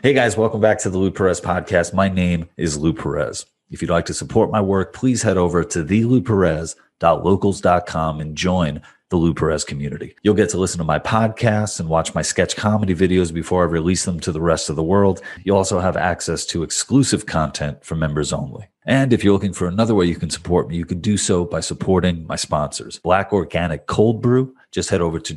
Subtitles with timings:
[0.00, 1.92] Hey guys, welcome back to the Lou Perez podcast.
[1.92, 3.46] My name is Lou Perez.
[3.68, 9.16] If you'd like to support my work, please head over to thelouperez.locals.com and join the
[9.16, 10.14] Lou Perez community.
[10.22, 13.66] You'll get to listen to my podcasts and watch my sketch comedy videos before I
[13.66, 15.20] release them to the rest of the world.
[15.42, 18.68] You'll also have access to exclusive content for members only.
[18.86, 21.44] And if you're looking for another way you can support me, you can do so
[21.44, 23.00] by supporting my sponsors.
[23.00, 24.54] Black Organic Cold Brew.
[24.70, 25.34] Just head over to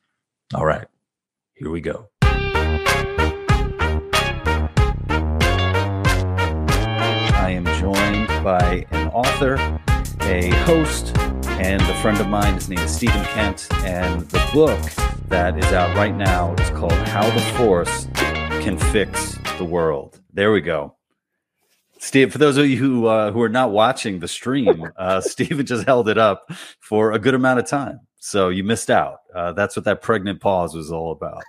[0.54, 0.88] All right,
[1.54, 2.08] here we go.
[7.34, 9.56] I am joined by an author,
[10.22, 11.14] a host,
[11.62, 12.56] and a friend of mine.
[12.56, 13.68] His name is Stephen Kent.
[13.86, 14.82] And the book
[15.28, 18.08] that is out right now is called How the Force
[18.64, 20.20] Can Fix the World.
[20.34, 20.96] There we go.
[22.00, 25.64] Steve, for those of you who uh, who are not watching the stream, uh, Stephen
[25.64, 26.50] just held it up
[26.80, 29.18] for a good amount of time, so you missed out.
[29.36, 31.44] Uh, that's what that pregnant pause was all about.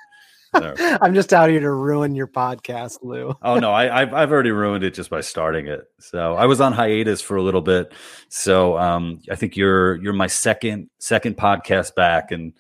[0.55, 3.35] I'm just out here to ruin your podcast, Lou.
[3.43, 5.91] oh no, I, have I've already ruined it just by starting it.
[5.99, 7.93] So I was on hiatus for a little bit.
[8.29, 12.53] So um, I think you're you're my second second podcast back, and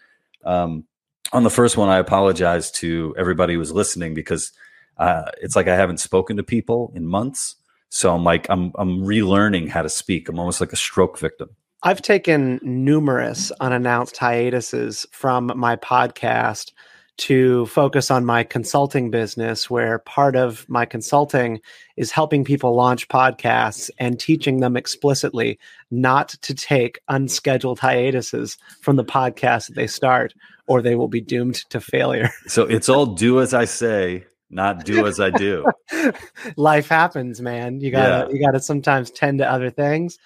[0.44, 0.84] um,
[1.32, 4.52] on the first one, I apologize to everybody who was listening because
[4.96, 7.56] uh, it's like I haven't spoken to people in months.
[7.90, 10.28] So I'm like I'm I'm relearning how to speak.
[10.28, 11.50] I'm almost like a stroke victim.
[11.82, 16.70] I've taken numerous unannounced hiatuses from my podcast
[17.18, 21.60] to focus on my consulting business, where part of my consulting
[21.96, 25.58] is helping people launch podcasts and teaching them explicitly
[25.90, 30.34] not to take unscheduled hiatuses from the podcast that they start,
[30.66, 32.30] or they will be doomed to failure.
[32.46, 35.64] So it's all do as I say, not do as I do.
[36.56, 37.80] Life happens, man.
[37.80, 38.34] You gotta yeah.
[38.34, 40.18] you gotta sometimes tend to other things.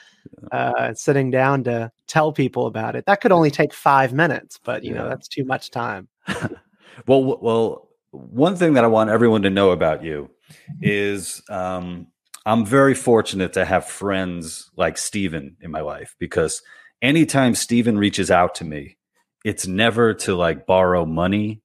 [0.51, 4.83] Uh, sitting down to tell people about it that could only take five minutes, but
[4.83, 4.99] you yeah.
[4.99, 6.09] know that's too much time.
[7.07, 10.31] well, well, one thing that I want everyone to know about you
[10.81, 12.07] is um,
[12.45, 16.63] I'm very fortunate to have friends like Stephen in my life because
[17.03, 18.97] anytime Stephen reaches out to me,
[19.45, 21.63] it's never to like borrow money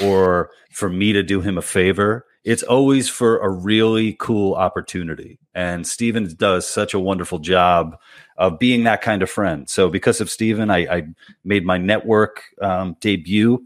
[0.00, 2.26] or for me to do him a favor.
[2.44, 5.38] It's always for a really cool opportunity.
[5.54, 7.96] And Stephen does such a wonderful job
[8.36, 9.68] of being that kind of friend.
[9.68, 11.02] So because of Stephen, I, I
[11.44, 13.64] made my network um, debut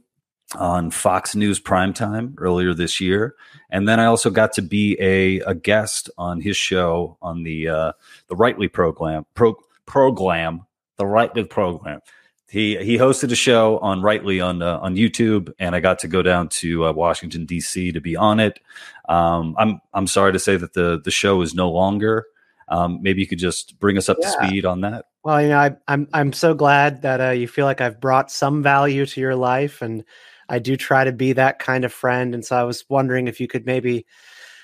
[0.57, 3.35] on Fox News primetime earlier this year,
[3.71, 7.69] and then I also got to be a, a guest on his show on the
[7.69, 7.93] uh,
[8.29, 9.57] the Rightly program pro,
[9.87, 10.67] program
[10.97, 12.01] the Rightly program.
[12.49, 16.09] He he hosted a show on Rightly on uh, on YouTube, and I got to
[16.09, 17.93] go down to uh, Washington D.C.
[17.93, 18.61] to be on it.
[19.09, 22.27] Um, I'm I'm sorry to say that the the show is no longer.
[22.69, 24.29] Um, maybe you could just bring us up yeah.
[24.29, 25.07] to speed on that.
[25.23, 28.31] Well, you know, I, I'm I'm so glad that uh, you feel like I've brought
[28.31, 30.05] some value to your life, and
[30.49, 32.35] I do try to be that kind of friend.
[32.35, 34.07] And so I was wondering if you could maybe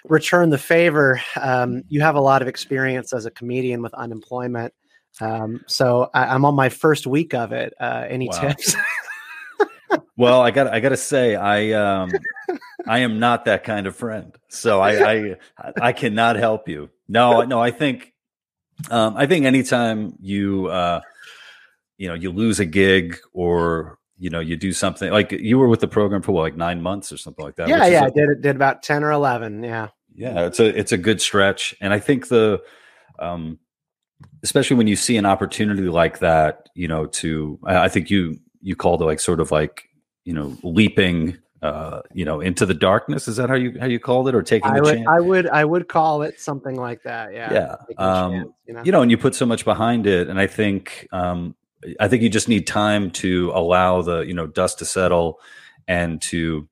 [0.05, 1.21] return the favor.
[1.41, 4.75] Um, you have a lot of experience as a comedian with unemployment.
[5.21, 7.75] Um, so I, am on my first week of it.
[7.79, 8.41] Uh, any wow.
[8.41, 8.75] tips?
[10.17, 12.11] well, I got I got to say I um
[12.87, 14.35] I am not that kind of friend.
[14.49, 15.37] So I I
[15.81, 16.91] I cannot help you.
[17.09, 18.13] No, no, I think
[18.91, 21.01] um I think anytime you uh
[21.99, 25.67] you know you lose a gig or you know you do something like you were
[25.67, 28.11] with the program for what, like nine months or something like that yeah yeah I
[28.11, 31.75] did it did about 10 or 11 yeah yeah it's a it's a good stretch
[31.81, 32.63] and i think the
[33.19, 33.59] um
[34.45, 38.77] especially when you see an opportunity like that you know to i think you you
[38.77, 39.89] called it like sort of like
[40.25, 43.29] you know leaping uh, you know, into the darkness.
[43.29, 45.07] Is that how you how you called it, or taking I would, chance?
[45.09, 47.33] I would I would call it something like that.
[47.33, 47.77] Yeah, yeah.
[47.99, 48.83] Um, chance, you, know?
[48.83, 49.03] you, know?
[49.03, 51.55] and you put so much behind it, and I think um,
[51.99, 55.41] I think you just need time to allow the you know dust to settle
[55.89, 56.69] and to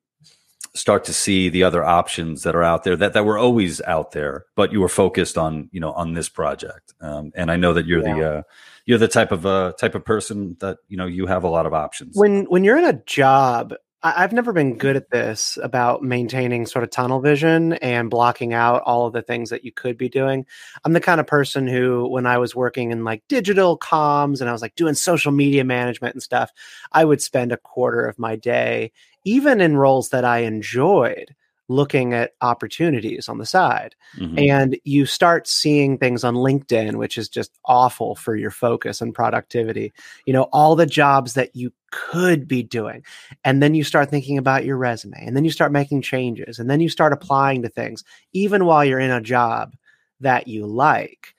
[0.73, 4.11] start to see the other options that are out there that, that were always out
[4.11, 6.93] there, but you were focused on you know on this project.
[7.01, 8.15] Um, and I know that you're yeah.
[8.15, 8.41] the uh,
[8.85, 11.65] you're the type of uh, type of person that you know you have a lot
[11.65, 12.15] of options.
[12.15, 16.83] When when you're in a job I've never been good at this about maintaining sort
[16.83, 20.47] of tunnel vision and blocking out all of the things that you could be doing.
[20.83, 24.49] I'm the kind of person who, when I was working in like digital comms and
[24.49, 26.51] I was like doing social media management and stuff,
[26.91, 28.91] I would spend a quarter of my day,
[29.23, 31.35] even in roles that I enjoyed,
[31.71, 33.95] looking at opportunities on the side.
[34.17, 34.49] Mhm.
[34.49, 39.13] And you start seeing things on LinkedIn, which is just awful for your focus and
[39.13, 39.93] productivity.
[40.25, 43.03] You know, all the jobs that you could be doing.
[43.43, 46.69] And then you start thinking about your resume, and then you start making changes, and
[46.69, 48.03] then you start applying to things,
[48.33, 49.75] even while you're in a job
[50.19, 51.33] that you like.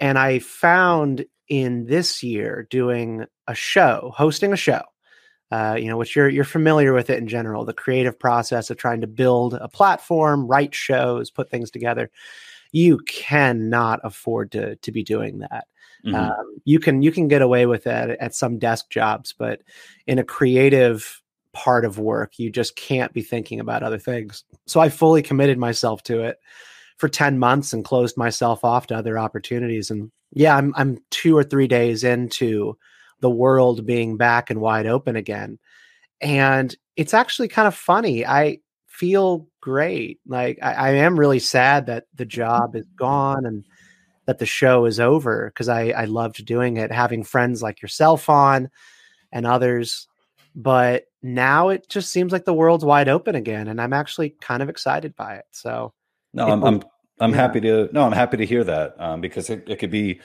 [0.00, 4.82] And I found in this year doing a show, hosting a show,
[5.52, 8.78] uh, you know, which you're you're familiar with it in general, the creative process of
[8.78, 12.10] trying to build a platform, write shows, put things together.
[12.70, 15.66] You cannot afford to to be doing that.
[16.06, 16.14] Mhm.
[16.14, 19.60] Um, you can you can get away with that at some desk jobs, but
[20.06, 21.20] in a creative
[21.52, 24.44] part of work, you just can't be thinking about other things.
[24.66, 26.38] So I fully committed myself to it
[26.96, 29.90] for 10 months and closed myself off to other opportunities.
[29.90, 32.78] And yeah, I'm I'm two or three days into
[33.22, 35.58] the world being back and wide open again.
[36.20, 38.26] And it's actually kind of funny.
[38.26, 40.20] I feel great.
[40.26, 43.64] Like I, I am really sad that the job is gone and
[44.26, 48.28] that the show is over because I, I loved doing it, having friends like yourself
[48.28, 48.68] on
[49.32, 50.06] and others.
[50.54, 54.62] But now it just seems like the world's wide open again, and I'm actually kind
[54.62, 55.46] of excited by it.
[55.50, 55.94] So
[56.34, 56.82] No, I'm I'm
[57.20, 57.36] I'm yeah.
[57.36, 60.20] happy to no, I'm happy to hear that um, because it, it could be,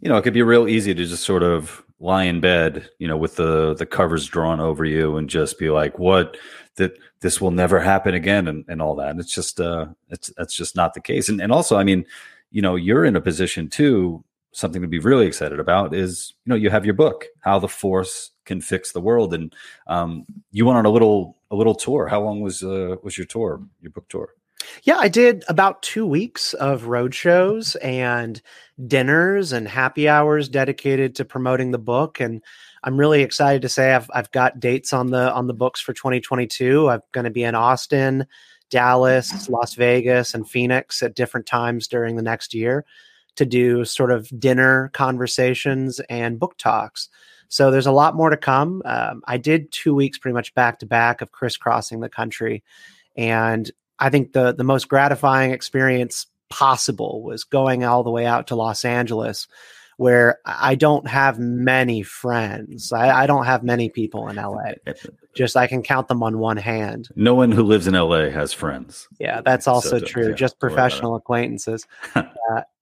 [0.00, 3.08] you know, it could be real easy to just sort of lie in bed, you
[3.08, 6.36] know, with the the covers drawn over you and just be like, what
[6.76, 9.10] that this will never happen again and, and all that.
[9.10, 11.28] And it's just uh it's that's just not the case.
[11.28, 12.04] And and also, I mean,
[12.50, 14.24] you know, you're in a position too.
[14.52, 17.68] Something to be really excited about is, you know, you have your book, How the
[17.68, 19.54] Force Can Fix the World, and
[19.86, 22.08] um, you went on a little a little tour.
[22.08, 24.34] How long was uh, was your tour, your book tour?
[24.82, 28.40] Yeah, I did about two weeks of road shows and
[28.86, 32.20] dinners and happy hours dedicated to promoting the book.
[32.20, 32.42] And
[32.84, 35.92] I'm really excited to say I've I've got dates on the on the books for
[35.92, 36.88] 2022.
[36.88, 38.26] I'm going to be in Austin,
[38.70, 42.84] Dallas, Las Vegas, and Phoenix at different times during the next year
[43.36, 47.08] to do sort of dinner conversations and book talks.
[47.48, 48.82] So there's a lot more to come.
[48.84, 52.62] Um, I did two weeks pretty much back to back of crisscrossing the country,
[53.16, 58.48] and I think the the most gratifying experience possible was going all the way out
[58.48, 59.46] to Los Angeles,
[59.96, 62.92] where I don't have many friends.
[62.92, 64.72] I, I don't have many people in LA.
[65.34, 67.08] Just I can count them on one hand.
[67.16, 69.08] No one who lives in LA has friends.
[69.18, 70.28] Yeah, that's also d- true.
[70.28, 71.86] yeah, Just worry professional acquaintances.
[72.14, 72.22] uh,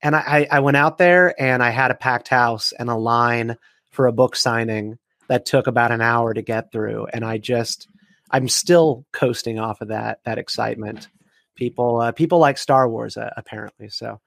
[0.03, 3.57] and I, I went out there and I had a packed house and a line
[3.91, 4.99] for a book signing
[5.29, 7.07] that took about an hour to get through.
[7.13, 7.89] And I just,
[8.31, 11.09] I'm still coasting off of that that excitement.
[11.55, 13.89] People, uh, people like Star Wars uh, apparently.
[13.89, 14.21] So,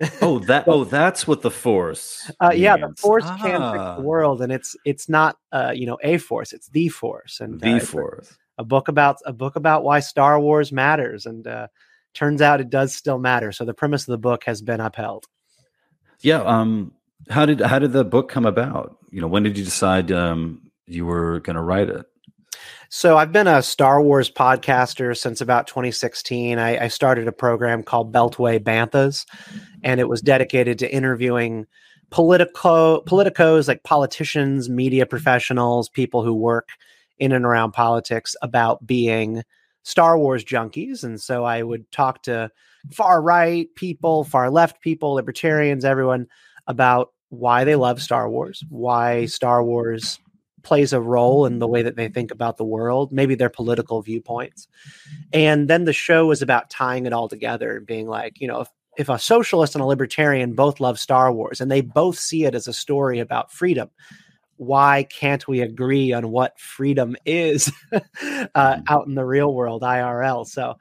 [0.22, 2.30] Oh, that oh, that's what the force.
[2.40, 2.94] uh, yeah, the.
[2.96, 6.52] Force can fix Ah, the world, and it's it's not uh, you know a Force,
[6.54, 8.38] it's the Force, and The uh, it's a- force.
[8.56, 11.66] a book about a book about why Star Wars matters, and uh,
[12.14, 13.52] turns out it does still matter.
[13.52, 15.26] So the premise of the book has been upheld.
[16.20, 16.42] Yeah.
[16.42, 16.92] Um.
[17.28, 18.96] How did how did the book come about?
[19.10, 22.06] You know, when did you decide um you were going to write it?
[22.92, 26.58] So I've been a Star Wars podcaster since about 2016.
[26.58, 29.26] I, I started a program called Beltway Banthas,
[29.84, 31.66] and it was dedicated to interviewing
[32.10, 36.70] politico politicos like politicians, media professionals, people who work
[37.16, 39.44] in and around politics about being
[39.84, 41.04] Star Wars junkies.
[41.04, 42.50] And so I would talk to
[42.90, 46.26] far right people, far left people, libertarians, everyone
[46.66, 50.18] about why they love Star Wars, why Star Wars
[50.62, 54.02] plays a role in the way that they think about the world, maybe their political
[54.02, 54.68] viewpoints.
[55.32, 58.60] And then the show was about tying it all together and being like, you know,
[58.60, 62.44] if, if a socialist and a libertarian both love Star Wars and they both see
[62.44, 63.90] it as a story about freedom,
[64.56, 67.72] why can't we agree on what freedom is
[68.54, 70.46] uh, out in the real world, IRL?
[70.46, 70.74] So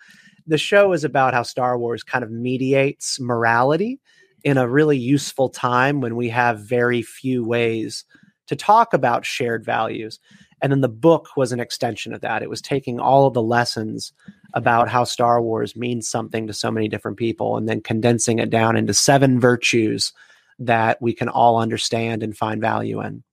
[0.47, 3.99] the show is about how Star Wars kind of mediates morality
[4.43, 8.03] in a really useful time when we have very few ways
[8.49, 10.19] to talk about shared values.
[10.61, 12.43] And then the book was an extension of that.
[12.43, 14.11] It was taking all of the lessons
[14.53, 18.49] about how Star Wars means something to so many different people and then condensing it
[18.49, 20.11] down into seven virtues
[20.57, 23.23] that we can all understand and find value in.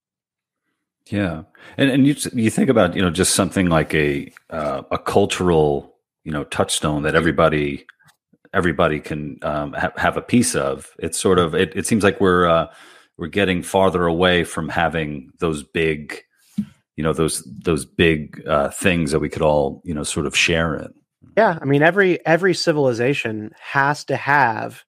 [1.11, 1.45] Yeah,
[1.79, 5.95] and and you you think about you know just something like a uh, a cultural
[6.25, 7.87] you know touchstone that everybody
[8.53, 10.91] everybody can um, ha- have a piece of.
[10.99, 12.67] It's sort of it, it seems like we're uh,
[13.19, 16.23] we're getting farther away from having those big
[16.97, 20.37] you know those those big uh, things that we could all you know sort of
[20.37, 20.93] share in.
[21.37, 24.85] Yeah, I mean every every civilization has to have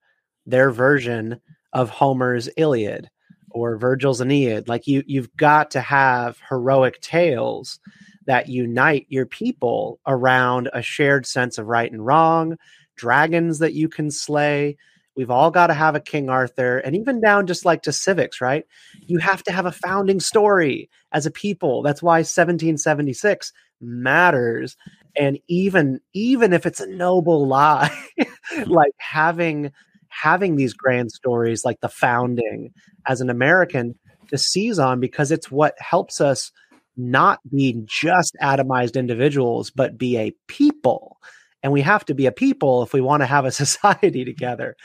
[0.47, 1.41] their version
[1.73, 3.11] of Homer's Iliad
[3.51, 4.69] or Virgil's Aeneid.
[4.69, 7.79] Like you you've got to have heroic tales
[8.27, 12.57] that unite your people around a shared sense of right and wrong,
[12.97, 14.77] dragons that you can slay.
[15.19, 18.41] We've all got to have a King Arthur, and even down just like to civics,
[18.41, 18.65] right?
[19.09, 21.83] You have to have a founding story as a people.
[21.83, 24.77] That's why 1776 matters.
[25.19, 27.91] And even even if it's a noble lie,
[28.67, 29.73] like having
[30.09, 32.73] having these grand stories like the founding
[33.09, 33.97] as an American
[34.29, 36.53] to seize on because it's what helps us
[36.97, 41.17] not be just atomized individuals, but be a people.
[41.65, 44.77] And we have to be a people if we want to have a society together.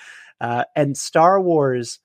[0.44, 2.00] Uh, and Star Wars,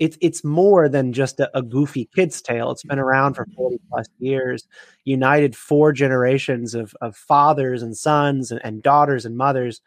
[0.00, 2.72] it's it's more than just a, a, goofy kid's tale.
[2.72, 4.66] It's been around for 40 plus years,
[5.04, 9.80] united four generations of, of fathers and sons and, and daughters and mothers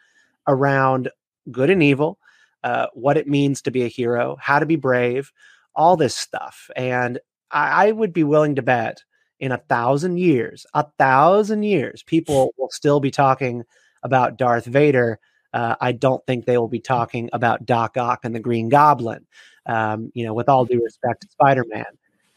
[0.47, 1.09] around
[1.51, 2.17] good and evil,
[2.63, 5.33] uh, what it means to be a hero, how to be brave,
[5.75, 6.69] all this stuff.
[6.77, 7.19] And
[7.51, 9.03] I, I would be willing to bet
[9.41, 13.65] in a thousand years, a thousand years, people will still be talking
[14.01, 15.19] about Darth Vader.
[15.57, 19.25] Uh, I don't think they will be talking about Doc Ock and the Green Goblin.
[19.65, 21.85] Um, you know, with all due respect to Spider Man,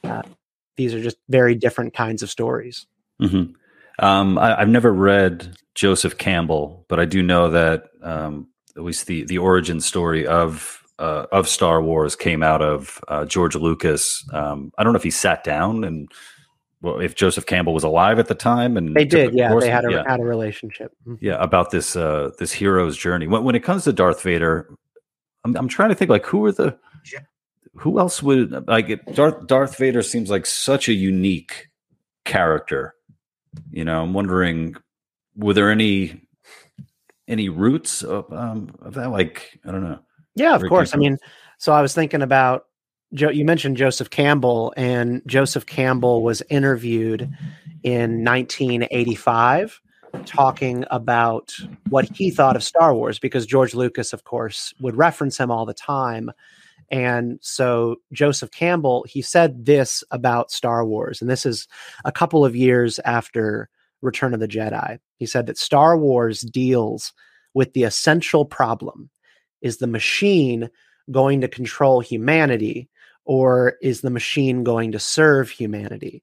[0.05, 0.23] uh,
[0.77, 2.87] these are just very different kinds of stories.
[3.21, 3.53] Mm-hmm.
[4.03, 9.07] Um, I, have never read Joseph Campbell, but I do know that um, at least
[9.07, 14.27] the the origin story of uh, of Star Wars came out of uh, George Lucas.
[14.33, 16.11] Um, I don't know if he sat down and
[16.82, 19.70] well, if Joseph Campbell was alive at the time, and they did, yeah, course, they
[19.70, 20.02] had a yeah.
[20.06, 20.92] had a relationship.
[21.06, 21.25] Mm-hmm.
[21.25, 23.26] Yeah, about this uh, this hero's journey.
[23.26, 24.68] When when it comes to Darth Vader,
[25.44, 26.78] I'm I'm trying to think like who are the
[27.75, 31.66] who else would like it, Darth Darth Vader seems like such a unique
[32.25, 32.94] character.
[33.70, 34.76] You know, I'm wondering
[35.37, 36.22] were there any
[37.28, 40.00] any roots of um of that like I don't know.
[40.34, 40.94] Yeah, of course.
[40.94, 41.18] I mean,
[41.58, 42.64] so I was thinking about
[43.12, 47.23] Joe, you mentioned Joseph Campbell, and Joseph Campbell was interviewed
[47.83, 49.81] in 1985
[50.26, 51.52] talking about
[51.88, 55.67] what he thought of Star Wars because George Lucas, of course, would reference him all
[55.67, 56.31] the time.
[56.90, 61.69] And so Joseph Campbell, he said this about Star Wars, and this is
[62.05, 63.69] a couple of years after
[64.02, 64.99] Return of the Jedi.
[65.17, 67.12] He said that Star Wars deals
[67.55, 69.11] with the essential problem
[69.62, 70.71] is the machine
[71.11, 72.88] going to control humanity
[73.25, 76.23] or is the machine going to serve humanity?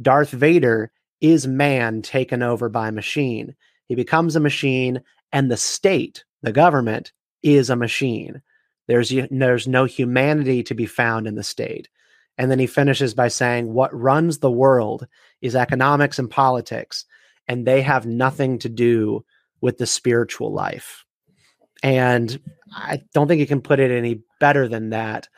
[0.00, 3.54] Darth Vader is man taken over by machine.
[3.86, 8.42] He becomes a machine, and the state, the government, is a machine.
[8.86, 11.88] There's, there's no humanity to be found in the state.
[12.38, 15.06] And then he finishes by saying, What runs the world
[15.42, 17.04] is economics and politics,
[17.46, 19.24] and they have nothing to do
[19.60, 21.04] with the spiritual life.
[21.82, 22.40] And
[22.74, 25.28] I don't think you can put it any better than that.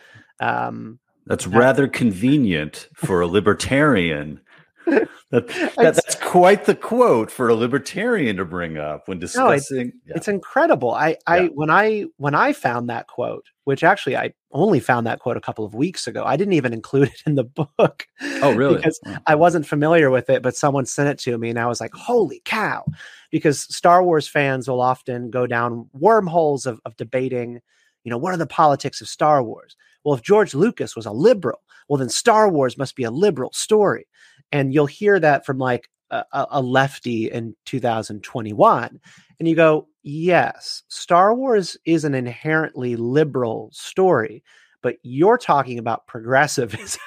[0.43, 4.41] Um, that's rather convenient for a libertarian.
[4.87, 9.45] that, that, that's quite the quote for a libertarian to bring up when discussing.
[9.47, 10.13] No, it's, yeah.
[10.17, 10.91] it's, incredible.
[10.91, 11.49] I, I yeah.
[11.55, 15.41] when I when I found that quote, which actually I only found that quote a
[15.41, 16.25] couple of weeks ago.
[16.25, 18.07] I didn't even include it in the book.
[18.43, 18.77] Oh, really?
[18.77, 21.81] Because I wasn't familiar with it, but someone sent it to me, and I was
[21.81, 22.85] like, "Holy cow!"
[23.31, 27.61] Because Star Wars fans will often go down wormholes of, of debating.
[28.05, 29.77] You know, what are the politics of Star Wars?
[30.05, 33.53] Well, if George Lucas was a liberal, well, then Star Wars must be a liberal
[33.53, 34.07] story.
[34.51, 39.01] And you'll hear that from like a, a lefty in 2021.
[39.39, 44.43] And you go, yes, Star Wars is an inherently liberal story
[44.83, 47.01] but you're talking about progressivism.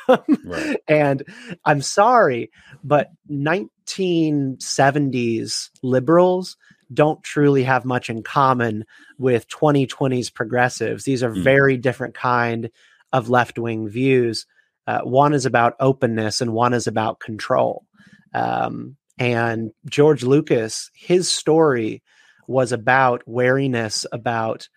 [0.46, 0.82] right.
[0.88, 1.24] and
[1.66, 2.50] I'm sorry,
[2.84, 6.58] but 1970s liberals
[6.94, 8.86] don't truly have much in common
[9.18, 11.04] with 2020s progressives.
[11.04, 11.44] These are mm.
[11.44, 12.70] very different kind
[13.12, 14.46] of left-wing views.
[14.88, 17.86] Uh, one is about openness and one is about control.
[18.34, 22.04] Um, and George Lucas, his story
[22.48, 24.68] was about wariness, about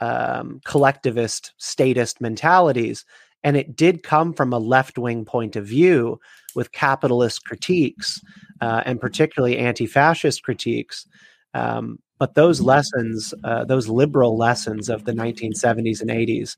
[0.00, 3.04] um, collectivist, statist mentalities.
[3.42, 6.20] And it did come from a left wing point of view
[6.54, 8.20] with capitalist critiques
[8.60, 11.06] uh, and particularly anti fascist critiques.
[11.54, 16.56] Um, but those lessons, uh, those liberal lessons of the 1970s and 80s,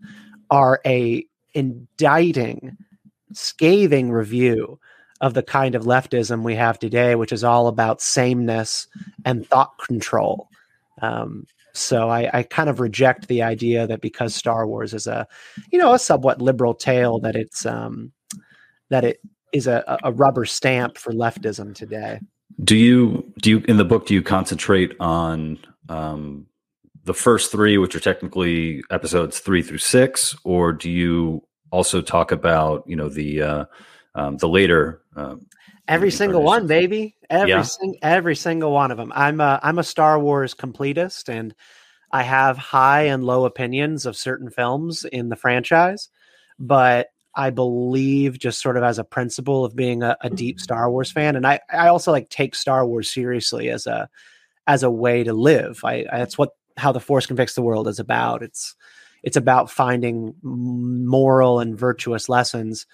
[0.51, 2.77] are a indicting,
[3.33, 4.79] scathing review
[5.21, 8.89] of the kind of leftism we have today, which is all about sameness
[9.25, 10.49] and thought control.
[11.01, 15.27] Um, so I, I, kind of reject the idea that because Star Wars is a,
[15.71, 18.13] you know, a somewhat liberal tale, that it's um,
[18.91, 19.21] that it
[19.53, 22.21] is a, a rubber stamp for leftism today.
[22.63, 26.47] Do you do you in the book do you concentrate on um,
[27.05, 32.31] the first three, which are technically episodes three through six, or do you also talk
[32.31, 33.65] about you know the uh,
[34.15, 35.03] um, the later.
[35.17, 35.47] Um,
[35.89, 37.17] every single one, baby.
[37.31, 37.63] Every Yeah.
[37.63, 39.13] sing- every single one of them.
[39.15, 41.55] I'm a I'm a Star Wars completist, and
[42.13, 46.11] I have high and low opinions of certain films in the franchise,
[46.59, 50.63] but I believe just sort of as a principle of being a, a deep mm-hmm.
[50.63, 54.09] Star Wars fan, and I I also like take Star Wars seriously as a
[54.67, 55.81] as a way to live.
[55.85, 58.43] I, I that's what how the Force can fix the world is about.
[58.43, 58.75] It's
[59.23, 62.87] it's about finding moral and virtuous lessons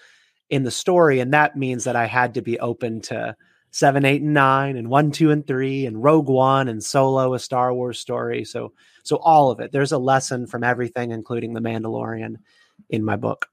[0.49, 3.35] in the story, and that means that I had to be open to
[3.71, 7.39] seven, eight, and nine, and one, two, and three, and Rogue One, and Solo, a
[7.39, 8.45] Star Wars story.
[8.45, 9.71] So so all of it.
[9.71, 12.35] There's a lesson from everything, including the Mandalorian,
[12.89, 13.47] in my book.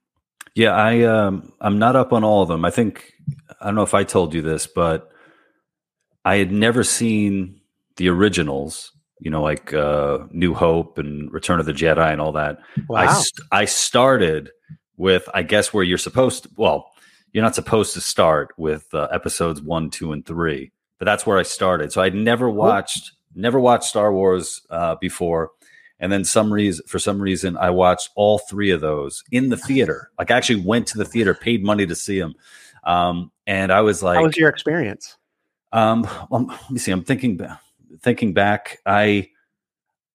[0.56, 2.64] Yeah, I um I'm not up on all of them.
[2.64, 3.12] I think
[3.60, 5.10] I don't know if I told you this, but
[6.24, 7.60] I had never seen
[7.98, 12.32] the originals, you know, like uh New Hope and Return of the Jedi and all
[12.32, 12.58] that.
[12.90, 14.50] I st- I started
[14.96, 16.90] with I guess where you're supposed to well,
[17.32, 21.38] you're not supposed to start with uh, episodes 1, 2 and 3, but that's where
[21.38, 21.92] I started.
[21.92, 25.50] So I'd never watched never watched Star Wars uh before
[26.00, 29.56] and then some reason for some reason I watched all three of those in the
[29.56, 30.10] theater.
[30.18, 32.34] Like I actually went to the theater, paid money to see them.
[32.84, 35.16] Um, and I was like, How was your experience?
[35.72, 36.92] um, well, let me see.
[36.92, 37.40] I'm thinking,
[38.00, 38.78] thinking back.
[38.86, 39.30] I,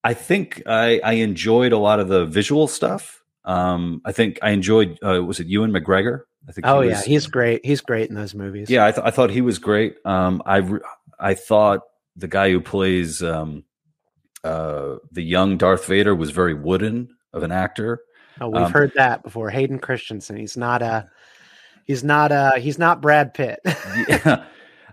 [0.04, 3.22] I think I, I enjoyed a lot of the visual stuff.
[3.46, 4.98] Um, I think I enjoyed.
[5.04, 6.22] Uh, was it Ewan McGregor?
[6.48, 6.66] I think.
[6.66, 7.66] he Oh was- yeah, he's great.
[7.66, 8.70] He's great in those movies.
[8.70, 8.86] yeah.
[8.86, 9.96] I, th- I thought he was great.
[10.06, 10.80] Um, I, re-
[11.20, 11.82] I thought
[12.16, 13.64] the guy who plays um,
[14.44, 18.02] uh, the young Darth Vader was very wooden of an actor.
[18.40, 19.50] Oh, we've Um, heard that before.
[19.50, 20.38] Hayden Christensen.
[20.38, 21.10] He's not a.
[21.86, 22.60] He's not a.
[22.60, 23.60] He's not Brad Pitt.
[24.08, 24.46] yeah.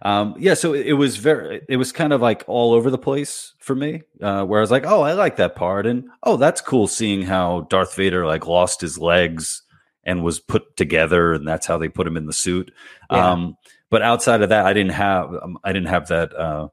[0.03, 2.99] Um, yeah, so it, it was very, it was kind of like all over the
[2.99, 4.03] place for me.
[4.23, 7.23] Uh, where I was like, oh, I like that part, and oh, that's cool seeing
[7.23, 9.63] how Darth Vader like lost his legs
[10.05, 12.71] and was put together, and that's how they put him in the suit.
[13.11, 13.31] Yeah.
[13.33, 13.57] Um,
[13.91, 16.69] but outside of that, I didn't have, um, I didn't have that uh,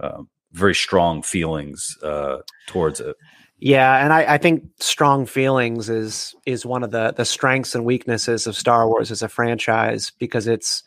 [0.00, 0.22] uh,
[0.54, 3.16] very strong feelings uh, towards it.
[3.58, 7.84] Yeah, and I, I think strong feelings is is one of the the strengths and
[7.84, 10.82] weaknesses of Star Wars as a franchise because it's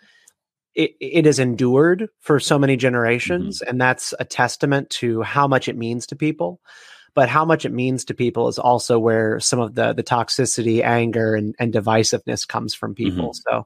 [0.76, 5.68] it, it is endured for so many generations, and that's a testament to how much
[5.68, 6.62] it means to people.
[7.16, 10.84] But how much it means to people is also where some of the the toxicity,
[10.84, 13.34] anger, and, and divisiveness comes from people.
[13.34, 13.66] So,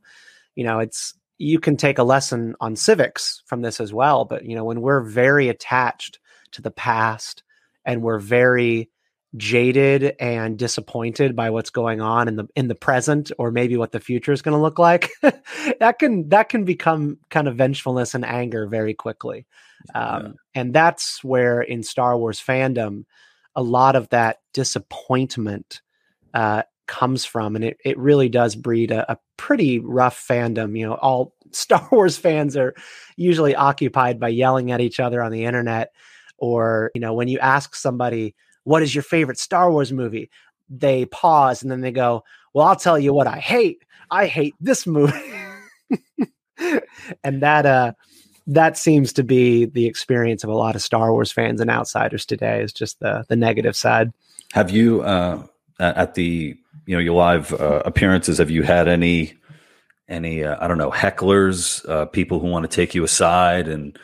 [0.55, 4.25] you know, it's you can take a lesson on civics from this as well.
[4.25, 6.19] But you know, when we're very attached
[6.51, 7.43] to the past
[7.83, 8.89] and we're very
[9.37, 13.93] jaded and disappointed by what's going on in the in the present or maybe what
[13.93, 15.09] the future is going to look like
[15.79, 19.47] that can that can become kind of vengefulness and anger very quickly
[19.95, 23.05] um, and that's where in star wars fandom
[23.55, 25.81] a lot of that disappointment
[26.33, 30.85] uh, comes from and it, it really does breed a, a pretty rough fandom you
[30.85, 32.73] know all star wars fans are
[33.17, 35.91] usually occupied by yelling at each other on the internet
[36.37, 40.29] or you know when you ask somebody what is your favorite Star Wars movie?
[40.69, 43.83] They pause and then they go, Well, I'll tell you what I hate.
[44.09, 45.13] I hate this movie.
[47.23, 47.93] and that uh
[48.47, 52.25] that seems to be the experience of a lot of Star Wars fans and outsiders
[52.25, 54.11] today is just the the negative side.
[54.53, 55.43] Have you uh,
[55.79, 56.57] at at the
[56.91, 58.39] you know your live uh, appearances?
[58.39, 59.35] Have you had any
[60.09, 63.97] any uh, I don't know hecklers, uh, people who want to take you aside and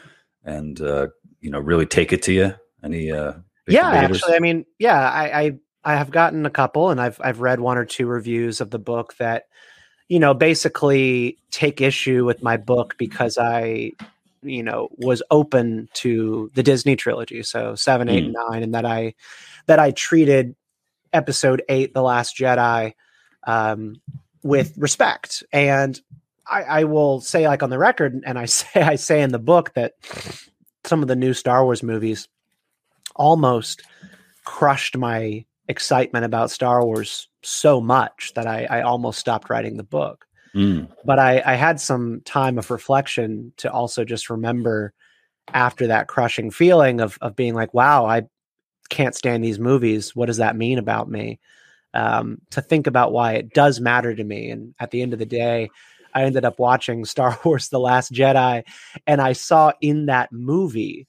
[0.45, 1.07] and uh,
[1.41, 2.53] you know really take it to you?
[2.81, 3.33] Any uh,
[3.67, 4.23] yeah, debaters?
[4.23, 5.51] actually, I mean, yeah, I, I
[5.83, 8.79] I have gotten a couple, and I've I've read one or two reviews of the
[8.79, 9.47] book that
[10.07, 13.91] you know basically take issue with my book because I
[14.43, 18.85] you know was open to the Disney trilogy, so seven, eight, and nine, and that
[18.85, 19.13] I
[19.65, 20.55] that I treated
[21.17, 22.93] episode eight, The Last Jedi,
[23.45, 23.95] um,
[24.43, 25.99] with respect, and
[26.49, 29.39] I, I will say like on the record, and I say I say in the
[29.39, 29.93] book that
[30.85, 32.27] some of the new Star Wars movies
[33.15, 33.81] almost
[34.45, 39.83] crushed my excitement about Star Wars so much that I, I almost stopped writing the
[39.83, 40.25] book.
[40.55, 44.93] Mm, But I, I had some time of reflection to also just remember
[45.53, 48.23] after that crushing feeling of of being like, wow, I
[48.89, 50.15] can't stand these movies.
[50.15, 51.39] What does that mean about me?
[51.93, 54.51] Um, to think about why it does matter to me.
[54.51, 55.71] And at the end of the day,
[56.13, 58.63] I ended up watching Star Wars The Last Jedi,
[59.07, 61.07] and I saw in that movie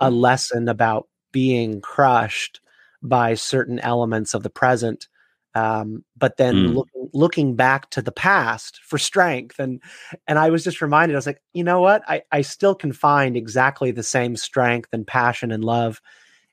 [0.00, 2.60] a lesson about being crushed
[3.02, 5.08] by certain elements of the present.
[5.54, 6.74] Um, but then Mm.
[6.74, 9.82] looking looking back to the past for strength and
[10.28, 12.02] and I was just reminded, I was like, you know what?
[12.08, 16.00] I, I still can find exactly the same strength and passion and love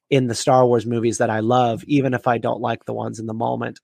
[0.09, 3.19] in the Star Wars movies that I love, even if I don't like the ones
[3.19, 3.79] in the moment.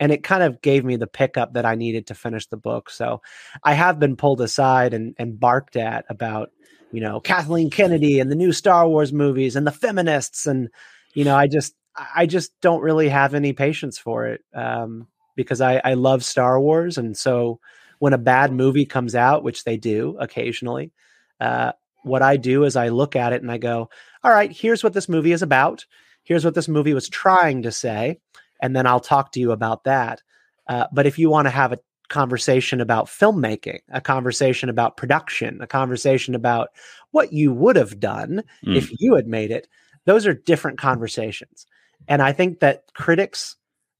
[0.00, 2.90] and it kind of gave me the pickup that I needed to finish the book.
[2.90, 3.20] So
[3.62, 6.50] I have been pulled aside and, and barked at about,
[6.92, 10.46] you know, Kathleen Kennedy and the new Star Wars movies and the feminists.
[10.46, 10.68] And,
[11.14, 11.74] you know, I just,
[12.14, 16.60] I just don't really have any patience for it um, because I, I love Star
[16.60, 16.96] Wars.
[16.96, 17.58] And so
[17.98, 20.92] when a bad movie comes out, which they do occasionally,
[21.40, 21.72] uh,
[22.04, 23.90] what I do is I look at it and I go,
[24.24, 25.84] all right, here's what this movie is about.
[26.24, 28.18] Here's what this movie was trying to say
[28.60, 30.22] and then I'll talk to you about that.
[30.66, 31.78] Uh, but if you want to have a
[32.08, 36.70] conversation about filmmaking, a conversation about production, a conversation about
[37.10, 38.76] what you would have done mm.
[38.76, 39.68] if you had made it,
[40.04, 41.66] those are different conversations.
[42.06, 43.56] And I think that critics,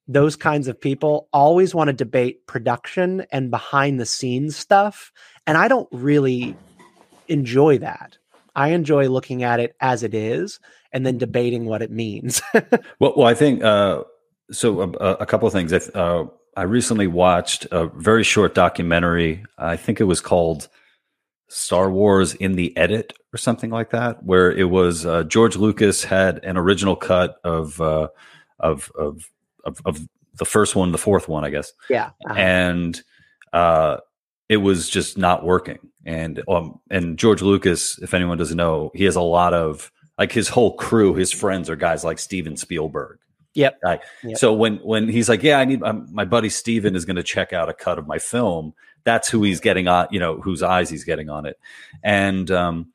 [0.07, 5.13] those kinds of people, always want to debate production and behind the scenes stuff.
[5.47, 6.57] And I don't really
[7.29, 8.18] enjoy that.
[8.59, 10.59] I enjoy looking at it as it is
[10.93, 12.43] and then debating what it means.
[12.99, 14.03] well, well, I think uh,
[14.51, 15.73] so a, a couple of things.
[15.73, 19.45] I, uh, I recently watched a very short documentary.
[19.59, 20.69] I think it was called
[21.47, 26.03] Star Wars in the Edit or something like that, where it was uh, George Lucas
[26.03, 28.09] had an original cut of, uh,
[28.59, 29.31] of, of
[29.65, 31.73] of of the first one, the fourth one, I guess.
[31.89, 32.35] Yeah, uh-huh.
[32.35, 33.03] and
[33.53, 33.99] uh,
[34.49, 35.79] it was just not working.
[36.05, 40.33] And um, and George Lucas, if anyone doesn't know, he has a lot of like
[40.33, 43.19] his whole crew, his friends are guys like Steven Spielberg
[43.59, 43.81] Yep.
[44.23, 44.39] Yep.
[44.39, 47.25] So when when he's like, yeah, I need um, my buddy Steven is going to
[47.25, 48.73] check out a cut of my film.
[49.03, 51.59] That's who he's getting on, you know, whose eyes he's getting on it,
[52.05, 52.93] and um,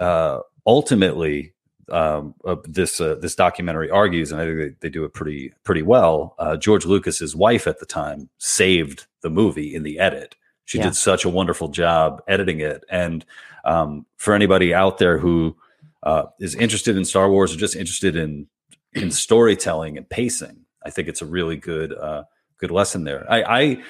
[0.00, 1.52] uh, ultimately,
[1.90, 5.52] um, uh, this uh, this documentary argues, and I think they, they do it pretty
[5.62, 6.34] pretty well.
[6.38, 10.36] Uh, George Lucas's wife at the time saved the movie in the edit.
[10.68, 10.84] She yeah.
[10.84, 13.24] did such a wonderful job editing it, and
[13.64, 15.56] um, for anybody out there who
[16.02, 18.48] uh, is interested in Star Wars or just interested in
[18.92, 20.66] in storytelling and pacing.
[20.84, 22.24] I think it's a really good uh,
[22.58, 23.24] good lesson there.
[23.32, 23.82] I, I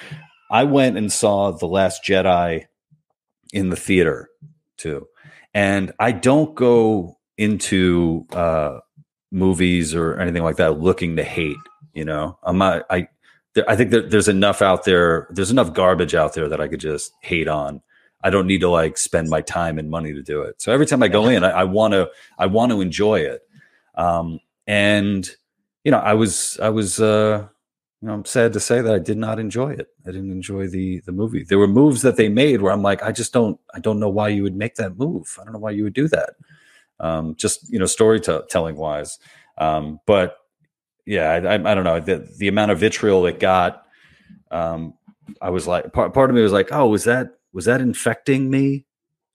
[0.49, 2.67] I went and saw The Last Jedi
[3.51, 4.29] in the theater
[4.77, 5.05] too,
[5.53, 8.79] and I don't go into uh,
[9.33, 11.57] movies or anything like that looking to hate.
[11.93, 12.85] You know, I'm not.
[12.89, 13.09] I
[13.67, 15.27] I think that there's enough out there.
[15.31, 17.81] There's enough garbage out there that I could just hate on.
[18.23, 20.61] I don't need to like spend my time and money to do it.
[20.61, 23.41] So every time I go in, I want to I want to enjoy it.
[23.95, 25.29] Um, and
[25.83, 27.47] you know, I was I was uh,
[28.01, 29.87] you know, I'm sad to say that I did not enjoy it.
[30.05, 31.43] I didn't enjoy the the movie.
[31.43, 34.09] There were moves that they made where I'm like, I just don't I don't know
[34.09, 35.37] why you would make that move.
[35.39, 36.31] I don't know why you would do that.
[36.99, 39.17] Um, just you know, storytelling wise.
[39.57, 40.38] Um, but
[41.09, 43.83] yeah, I, I, don't know the the amount of vitriol it got.
[44.51, 44.93] Um,
[45.41, 48.49] I was like, part part of me was like, oh, was that was that infecting
[48.51, 48.85] me?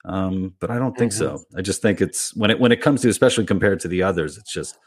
[0.04, 1.36] Um, but I don't think mm-hmm.
[1.36, 1.44] so.
[1.56, 4.38] I just think it's when it when it comes to especially compared to the others,
[4.38, 4.78] it's just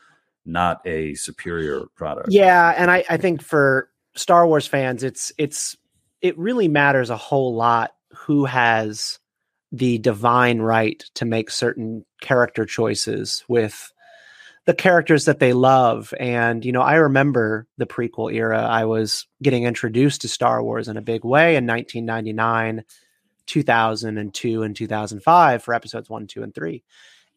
[0.45, 2.29] not a superior product.
[2.31, 5.75] Yeah, and I, I think for Star Wars fans, it's it's
[6.21, 9.19] it really matters a whole lot who has
[9.73, 13.91] the divine right to make certain character choices with
[14.67, 16.13] the characters that they love.
[16.19, 18.61] And, you know, I remember the prequel era.
[18.61, 22.83] I was getting introduced to Star Wars in a big way in 1999,
[23.45, 26.83] 2002, and 2005 for episodes one, two, and three.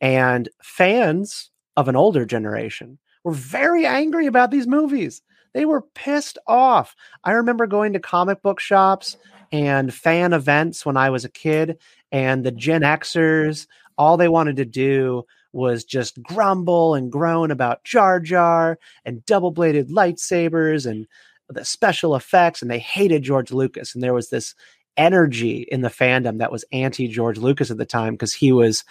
[0.01, 5.23] And fans of an older generation were very angry about these movies.
[5.55, 6.97] They were pissed off.
[7.23, 9.17] I remember going to comic book shops
[9.53, 11.79] and fan events when I was a kid,
[12.11, 17.85] and the Gen Xers, all they wanted to do was just grumble and groan about
[17.85, 21.07] Jar Jar and double bladed lightsabers and
[21.49, 23.95] the special effects, and they hated George Lucas.
[23.95, 24.55] And there was this
[24.97, 28.85] energy in the fandom that was anti George Lucas at the time because he was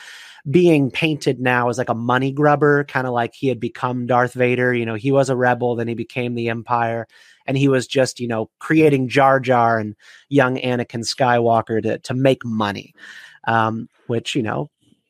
[0.50, 4.34] being painted now as like a money grubber, kind of like he had become Darth
[4.34, 4.74] Vader.
[4.74, 7.08] You know, he was a rebel, then he became the Empire,
[7.46, 9.96] and he was just, you know, creating Jar Jar and
[10.30, 12.94] young Anakin Skywalker to to make money,
[13.48, 14.70] um, which you know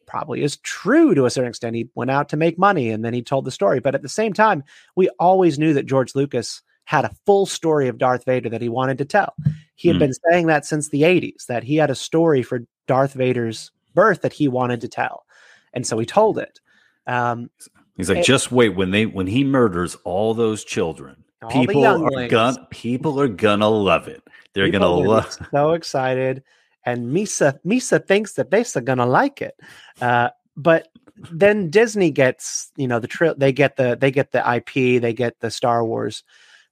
[0.09, 1.75] probably is true to a certain extent.
[1.75, 3.79] He went out to make money, and then he told the story.
[3.79, 4.63] But at the same time,
[4.95, 8.67] we always knew that George Lucas had a full story of Darth Vader that he
[8.67, 9.35] wanted to tell.
[9.75, 9.99] He had mm.
[9.99, 14.23] been saying that since the 80s, that he had a story for Darth Vader's birth
[14.23, 15.25] that he wanted to tell,
[15.73, 16.59] and so he told it.
[17.07, 17.49] Um,
[17.95, 21.85] He's like, it, just wait when they when he murders all those children, all people
[21.85, 24.23] are gonna people are gonna love it.
[24.53, 25.37] They're gonna love.
[25.51, 26.43] So excited,
[26.85, 29.55] and Misa Misa thinks that they're gonna like it,
[30.01, 30.87] uh, but
[31.31, 35.13] then Disney gets you know the tri- they get the they get the IP, they
[35.13, 36.23] get the Star Wars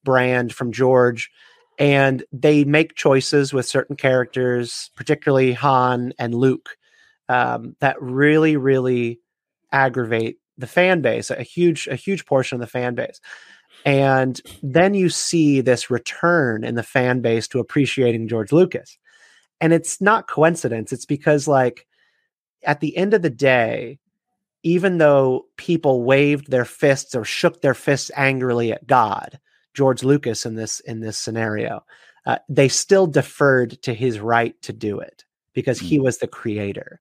[0.04, 1.30] brand from George
[1.78, 6.78] and they make choices with certain characters, particularly Han and Luke,
[7.30, 9.20] um, that really, really
[9.72, 13.22] aggravate the fan base, a huge, a huge portion of the fan base.
[13.86, 18.98] And then you see this return in the fan base to appreciating George Lucas.
[19.60, 20.94] And it's not coincidence.
[20.94, 21.88] It's because, like,
[22.64, 24.00] at the end of the day,
[24.64, 29.40] even though people waved their fists or shook their fists angrily at God,
[29.74, 31.84] George Lucas in this in this scenario,
[32.26, 36.04] uh, they still deferred to his right to do it because he hmm.
[36.04, 37.00] was the creator.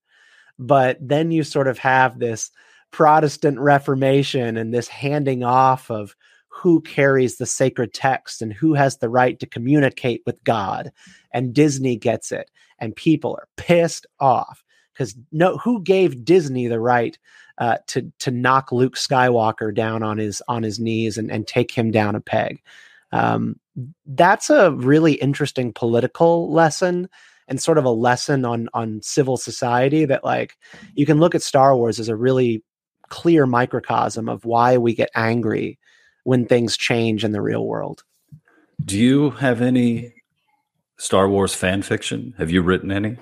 [0.58, 2.50] But then you sort of have this
[2.90, 6.14] Protestant Reformation and this handing off of
[6.56, 10.90] who carries the sacred text and who has the right to communicate with God.
[11.30, 12.50] And Disney gets it.
[12.78, 17.18] And people are pissed off because no, who gave Disney the right
[17.58, 21.70] uh, to to knock Luke Skywalker down on his on his knees and, and take
[21.70, 22.62] him down a peg?
[23.12, 23.58] Um,
[24.06, 27.08] that's a really interesting political lesson
[27.48, 30.56] and sort of a lesson on on civil society that like
[30.94, 32.62] you can look at Star Wars as a really
[33.08, 35.78] clear microcosm of why we get angry
[36.26, 38.02] when things change in the real world.
[38.84, 40.12] Do you have any
[40.98, 42.34] Star Wars fan fiction?
[42.36, 43.16] Have you written any?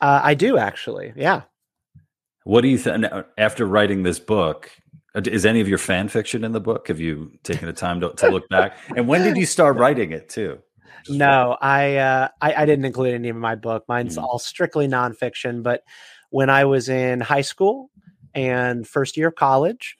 [0.00, 1.12] Uh, I do actually.
[1.16, 1.42] Yeah.
[2.44, 4.70] What do you think after writing this book?
[5.16, 6.86] Uh, is any of your fan fiction in the book?
[6.86, 8.78] Have you taken the time to, to look back?
[8.94, 10.60] And when did you start writing it too?
[11.04, 13.84] Just no, I, uh, I, I didn't include any of my book.
[13.88, 14.24] Mine's mm-hmm.
[14.24, 15.64] all strictly nonfiction.
[15.64, 15.82] But
[16.30, 17.90] when I was in high school
[18.32, 19.97] and first year of college,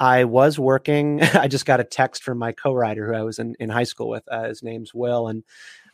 [0.00, 1.22] I was working.
[1.34, 4.08] I just got a text from my co-writer who I was in, in high school
[4.08, 4.24] with.
[4.28, 5.44] Uh, his name's Will, and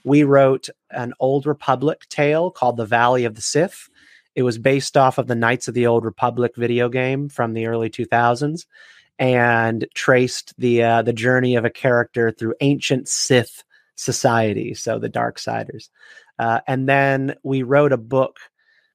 [0.05, 3.89] we wrote an Old Republic tale called "The Valley of the Sith."
[4.35, 7.67] It was based off of the Knights of the Old Republic video game from the
[7.67, 8.67] early 2000s
[9.19, 13.65] and traced the uh, the journey of a character through ancient Sith
[13.97, 15.91] society, so the Dark Siders.
[16.39, 18.39] Uh, and then we wrote a book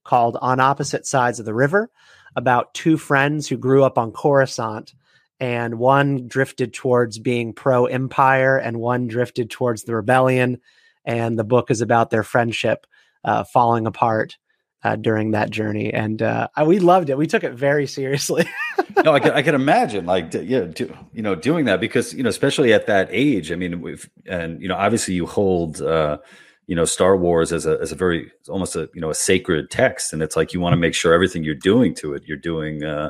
[0.04, 1.90] called On Opposite Sides of the River
[2.36, 4.94] about two friends who grew up on Coruscant
[5.40, 10.60] and one drifted towards being pro empire and one drifted towards the rebellion
[11.06, 12.86] and the book is about their friendship
[13.24, 14.38] uh, falling apart
[14.84, 17.18] uh, during that journey, and uh, we loved it.
[17.18, 18.46] We took it very seriously.
[19.04, 22.24] no, I can, I can imagine, like, yeah, do, you know, doing that because you
[22.24, 23.52] know, especially at that age.
[23.52, 25.82] I mean, we've and you know, obviously, you hold.
[25.82, 26.20] Uh,
[26.68, 29.72] you know Star Wars as a as a very almost a you know a sacred
[29.72, 32.38] text, and it's like you want to make sure everything you're doing to it, you're
[32.38, 33.10] doing uh,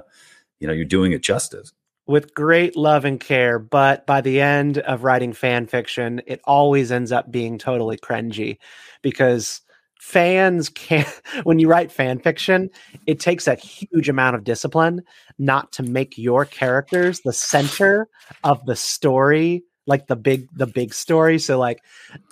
[0.61, 1.73] you know you're doing it justice
[2.09, 3.59] with great love and care.
[3.59, 8.57] But by the end of writing fan fiction, it always ends up being totally cringy
[9.03, 9.61] because
[9.99, 11.07] fans can't
[11.43, 12.69] when you write fan fiction
[13.05, 15.01] it takes a huge amount of discipline
[15.37, 18.07] not to make your characters the center
[18.45, 21.83] of the story like the big the big story so like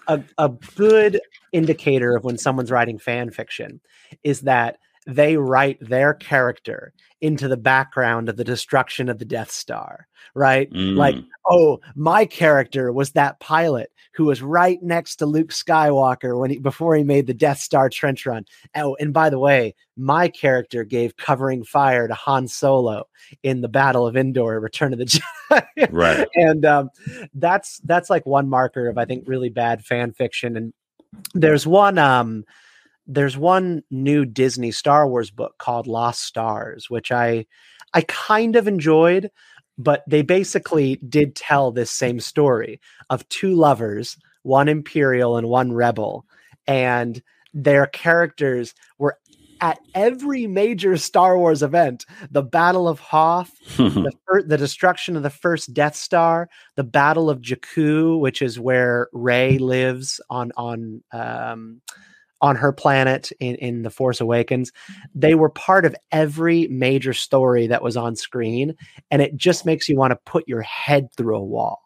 [0.08, 1.20] a, a good
[1.52, 3.82] indicator of when someone's writing fan fiction
[4.24, 9.50] is that they write their character into the background of the destruction of the Death
[9.50, 10.72] Star, right?
[10.72, 10.96] Mm.
[10.96, 11.16] Like,
[11.50, 16.60] oh, my character was that pilot who was right next to Luke Skywalker when he
[16.60, 18.46] before he made the Death Star trench run.
[18.76, 23.06] Oh, and by the way, my character gave covering fire to Han Solo
[23.42, 25.88] in the Battle of Endor, Return of the Jedi.
[25.92, 26.28] right.
[26.36, 26.90] And um,
[27.34, 30.58] that's that's like one marker of I think really bad fan fiction.
[30.58, 30.74] And
[31.34, 32.44] there's one um
[33.08, 37.46] there's one new Disney Star Wars book called Lost Stars, which I
[37.94, 39.32] I kind of enjoyed,
[39.78, 45.72] but they basically did tell this same story of two lovers, one imperial and one
[45.72, 46.26] rebel,
[46.68, 47.22] and
[47.54, 49.18] their characters were
[49.60, 55.24] at every major Star Wars event the Battle of Hoth, the, fir- the, destruction of
[55.24, 61.04] the first Death Star, the Battle of Jakku, which is where Rey lives on on
[61.12, 61.82] um,
[62.42, 64.72] on her planet in, in The Force Awakens.
[65.16, 68.76] They were part of every major story that was on screen.
[69.12, 71.82] And it just makes you want to put your head through a wall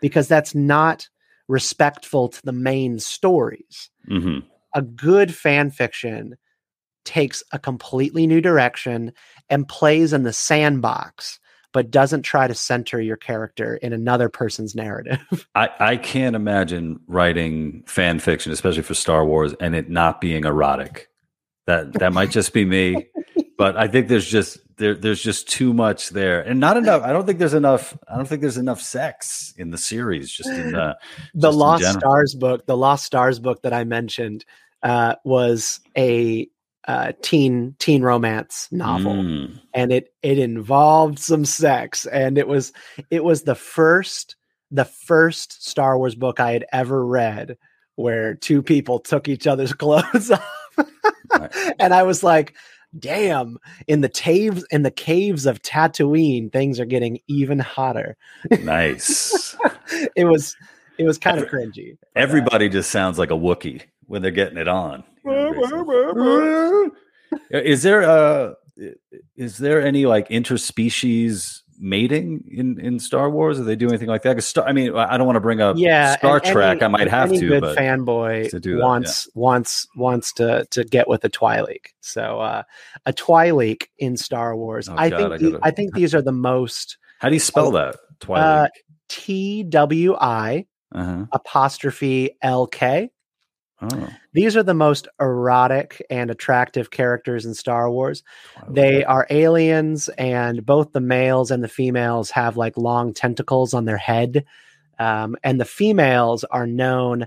[0.00, 1.08] because that's not
[1.48, 3.90] respectful to the main stories.
[4.08, 4.46] Mm-hmm.
[4.74, 6.36] A good fan fiction
[7.04, 9.12] takes a completely new direction
[9.50, 11.38] and plays in the sandbox
[11.74, 15.18] but doesn't try to center your character in another person's narrative.
[15.56, 20.44] I, I can't imagine writing fan fiction, especially for Star Wars, and it not being
[20.44, 21.08] erotic.
[21.66, 23.08] That that might just be me,
[23.58, 27.02] but I think there's just there there's just too much there, and not enough.
[27.02, 27.96] I don't think there's enough.
[28.06, 30.30] I don't think there's enough sex in the series.
[30.30, 30.96] Just in the
[31.34, 34.44] the Lost Stars book, the Lost Stars book that I mentioned
[34.82, 36.46] uh, was a
[36.86, 39.60] uh, teen teen romance novel, mm.
[39.72, 42.72] and it it involved some sex, and it was
[43.10, 44.36] it was the first
[44.70, 47.56] the first Star Wars book I had ever read
[47.96, 50.78] where two people took each other's clothes off,
[51.30, 51.74] right.
[51.78, 52.54] and I was like,
[52.98, 58.16] damn, in the caves in the caves of Tatooine, things are getting even hotter.
[58.62, 59.56] Nice.
[60.16, 60.56] it was
[60.98, 61.96] it was kind of cringy.
[62.14, 65.02] Everybody just sounds like a Wookiee when they're getting it on.
[67.50, 68.54] is there uh
[69.36, 73.58] is there any like interspecies mating in in Star Wars?
[73.58, 74.42] Do they do anything like that?
[74.42, 76.82] Star, I mean, I don't want to bring up yeah, Star Trek.
[76.82, 77.48] I might have any to.
[77.48, 81.86] Good but fanboy to do that, wants wants wants to to get with a Twi'lek.
[82.00, 82.62] So uh,
[83.06, 84.88] a Twi'lek in Star Wars.
[84.88, 87.40] Oh, I God, think I the- I think these are the most how do you
[87.40, 87.96] spell that?
[88.20, 88.70] Twilight.
[89.08, 91.26] T W I Uh-huh.
[91.32, 93.10] apostrophe L K.
[93.80, 98.22] Oh, These are the most erotic and attractive characters in Star Wars.
[98.54, 98.74] Twilight.
[98.74, 103.84] They are aliens, and both the males and the females have like long tentacles on
[103.84, 104.44] their head.
[104.98, 107.26] Um, and the females are known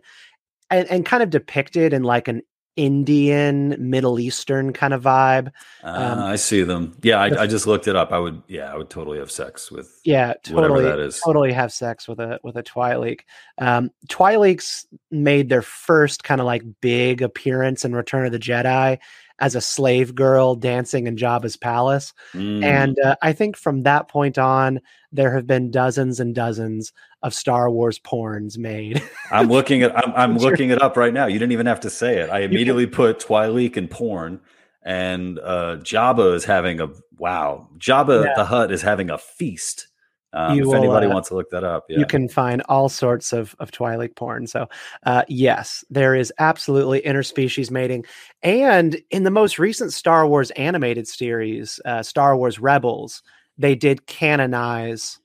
[0.69, 2.41] and, and kind of depicted in like an
[2.77, 5.47] Indian, Middle Eastern kind of vibe.
[5.83, 6.95] Um, I see them.
[7.01, 8.11] Yeah, I, I just looked it up.
[8.13, 8.41] I would.
[8.47, 10.83] Yeah, I would totally have sex with Yeah, whatever totally.
[10.83, 11.19] that is.
[11.19, 13.21] Totally have sex with a with a Twi'lek.
[13.57, 18.99] Um, Twi'leks made their first kind of like big appearance in Return of the Jedi
[19.39, 22.13] as a slave girl dancing in Jabba's palace.
[22.33, 22.63] Mm.
[22.63, 26.91] And uh, I think from that point on, there have been dozens and dozens
[27.23, 29.01] of Star Wars porns made.
[29.31, 29.97] I'm looking at.
[29.97, 31.25] I'm, I'm looking it up right now.
[31.25, 32.29] You didn't even have to say it.
[32.29, 34.39] I immediately put Twi'lek and porn,
[34.83, 37.69] and uh, Jabba is having a wow.
[37.77, 38.33] Jabba Yeah.
[38.35, 39.87] the Hutt is having a feast.
[40.33, 41.99] Um, if will, anybody uh, wants to look that up, yeah.
[41.99, 44.45] You can find all sorts of of Twi'lek porn.
[44.45, 44.67] So,
[45.03, 48.05] uh, yes, there is absolutely interspecies mating,
[48.43, 53.23] and in the most recent Star Wars animated series, uh, Star Wars Rebels,
[53.57, 55.19] they did canonize.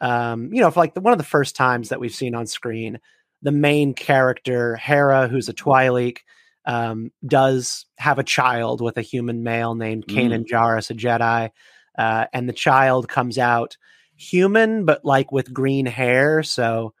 [0.00, 2.46] Um, you know, for like the, one of the first times that we've seen on
[2.46, 3.00] screen,
[3.42, 6.18] the main character Hera, who's a Twi'lek,
[6.64, 11.50] um, does have a child with a human male named Kanan Jarrus, a Jedi,
[11.96, 13.76] uh, and the child comes out
[14.16, 16.42] human, but like with green hair.
[16.42, 16.92] So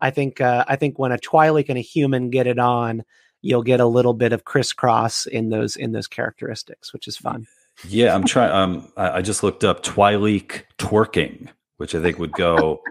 [0.00, 3.04] I think uh, I think when a Twi'lek and a human get it on,
[3.42, 7.46] you'll get a little bit of crisscross in those in those characteristics, which is fun.
[7.88, 8.52] Yeah, I'm trying.
[8.52, 11.48] Um, I, I just looked up Twi'lek twerking,
[11.80, 12.82] which I think would go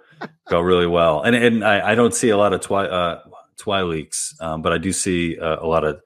[0.49, 1.21] go really well.
[1.21, 3.21] And and I, I don't see a lot of twi uh,
[3.55, 6.01] Twi'leks, um, but I do see uh, a lot of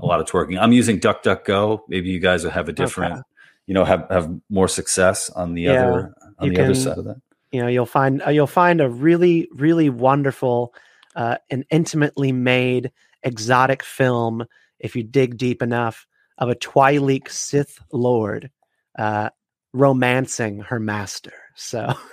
[0.00, 0.60] a lot of twerking.
[0.60, 1.82] I'm using DuckDuckGo.
[1.88, 3.22] Maybe you guys will have a different, Okay.
[3.66, 7.04] you know, have have more success on the Yeah, other on the other side of
[7.04, 7.20] that.
[7.52, 10.74] You know, you'll find uh, you'll find a really really wonderful
[11.14, 12.90] uh, and intimately made
[13.22, 14.46] exotic film
[14.80, 16.08] if you dig deep enough
[16.38, 18.50] of a Twi'lek Sith Lord
[18.98, 19.30] uh,
[19.72, 21.34] romancing her master.
[21.54, 21.94] So.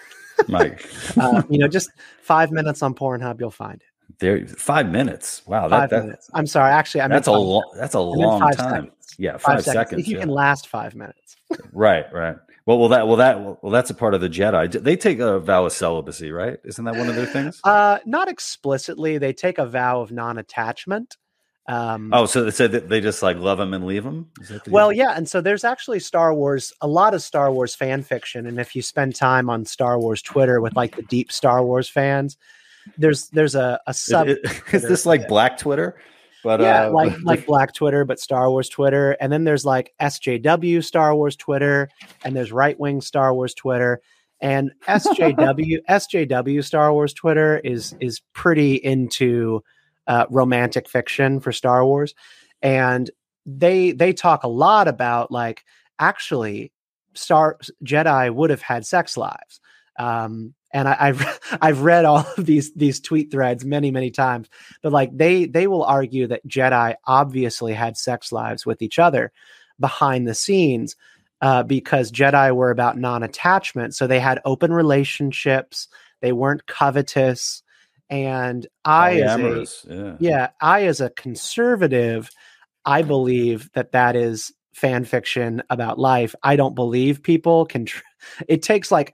[0.48, 0.86] Mike,
[1.18, 1.90] uh, you know, just
[2.22, 4.20] five minutes on Pornhub, you'll find it.
[4.20, 5.42] there five minutes.
[5.48, 6.30] Wow, that, Five that minutes.
[6.34, 8.54] I'm sorry, actually, I that's a long that's a long time.
[8.54, 9.16] seconds.
[9.18, 9.74] Yeah, five, Five, seconds.
[9.74, 10.02] seconds.
[10.02, 10.22] If you yeah.
[10.22, 11.36] can last five minutes.
[11.72, 12.36] Right, right.
[12.66, 14.72] Well, well, that, well, that, well, that's a part of the Jedi.
[14.82, 16.58] They take a vow of celibacy, right?
[16.64, 17.60] Isn't that one of their things?
[17.64, 19.18] Uh, not explicitly.
[19.20, 21.18] They take a vow of non-attachment.
[21.68, 24.92] Um, oh, so they said that they just like love him and leave that Well,
[24.92, 28.60] yeah, and so there's actually Star Wars, a lot of Star Wars fan fiction, and
[28.60, 32.38] if you spend time on Star Wars Twitter with like the deep Star Wars fans,
[32.98, 34.28] there's there's a, a sub
[34.74, 35.96] is this like Black Twitter?
[36.44, 39.94] But yeah, uh, like like Black Twitter, but Star Wars Twitter, and then there's like
[40.02, 41.90] SJW Star Wars Twitter,
[42.26, 44.02] and there's right wing Star Wars Twitter,
[44.42, 49.64] and SJW SJW Star Wars Twitter is is pretty into
[50.08, 52.14] uh, romantic fiction for Star Wars,
[52.62, 53.10] and
[53.46, 55.64] they they talk a lot about like
[56.00, 56.72] actually
[57.14, 59.60] Star Jedi would have had sex lives.
[60.00, 64.50] Um, and I, I've I've read all of these these tweet threads many many times,
[64.82, 69.32] but like they they will argue that Jedi obviously had sex lives with each other
[69.80, 70.96] behind the scenes
[71.42, 75.88] uh, because Jedi were about non-attachment, so they had open relationships.
[76.22, 77.64] They weren't covetous,
[78.10, 80.16] and I as a yeah.
[80.20, 82.30] yeah, I as a conservative,
[82.86, 86.36] I believe that that is fan fiction about life.
[86.44, 87.86] I don't believe people can.
[87.86, 88.04] Tr-
[88.48, 89.14] it takes like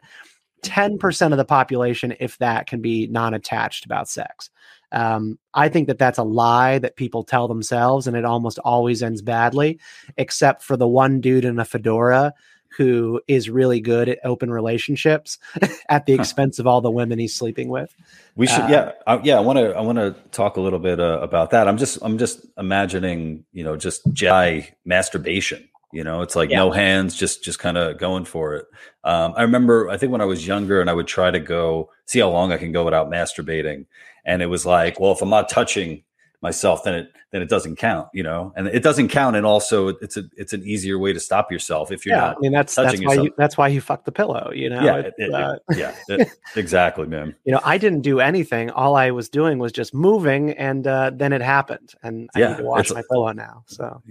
[0.64, 4.50] ten percent of the population, if that, can be non-attached about sex.
[4.92, 9.04] Um, I think that that's a lie that people tell themselves, and it almost always
[9.04, 9.80] ends badly,
[10.18, 12.34] except for the one dude in a fedora
[12.78, 15.38] who is really good at open relationships
[15.90, 16.22] at the Huh.
[16.22, 17.94] expense of all the women he's sleeping with.
[18.36, 19.38] We should, Uh, yeah, I, yeah.
[19.38, 21.68] I want to, I want to talk a little bit uh, about that.
[21.68, 25.68] I'm just, I'm just imagining, you know, just Jedi masturbation.
[25.92, 26.58] You know, it's like Yeah.
[26.58, 28.66] no hands, just, just kind of going for it.
[29.04, 31.90] Um, I remember, I think when I was younger, and I would try to go
[32.06, 33.88] see how long I can go without masturbating,
[34.24, 36.04] and it was like, well, if I'm not touching
[36.42, 38.52] myself, then it then it doesn't count, you know.
[38.56, 41.92] And it doesn't count, and also it's a it's an easier way to stop yourself
[41.92, 42.38] if you're yeah, not.
[42.38, 44.84] I mean that's that's touching why you, that's why you fuck the pillow, you know.
[44.84, 47.36] yeah, it- it- uh, yeah, it- exactly, man.
[47.46, 48.70] you know, I didn't do anything.
[48.72, 52.50] All I was doing was just moving, and uh, then it happened, and I Yeah,
[52.52, 53.64] need to wash my pillow now.
[53.68, 54.02] So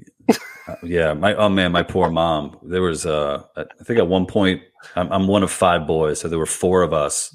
[0.69, 2.59] Uh, yeah, my oh man, my poor mom.
[2.63, 4.61] There was uh, I think at one point
[4.97, 7.35] I'm, I'm one of five boys, so there were four of us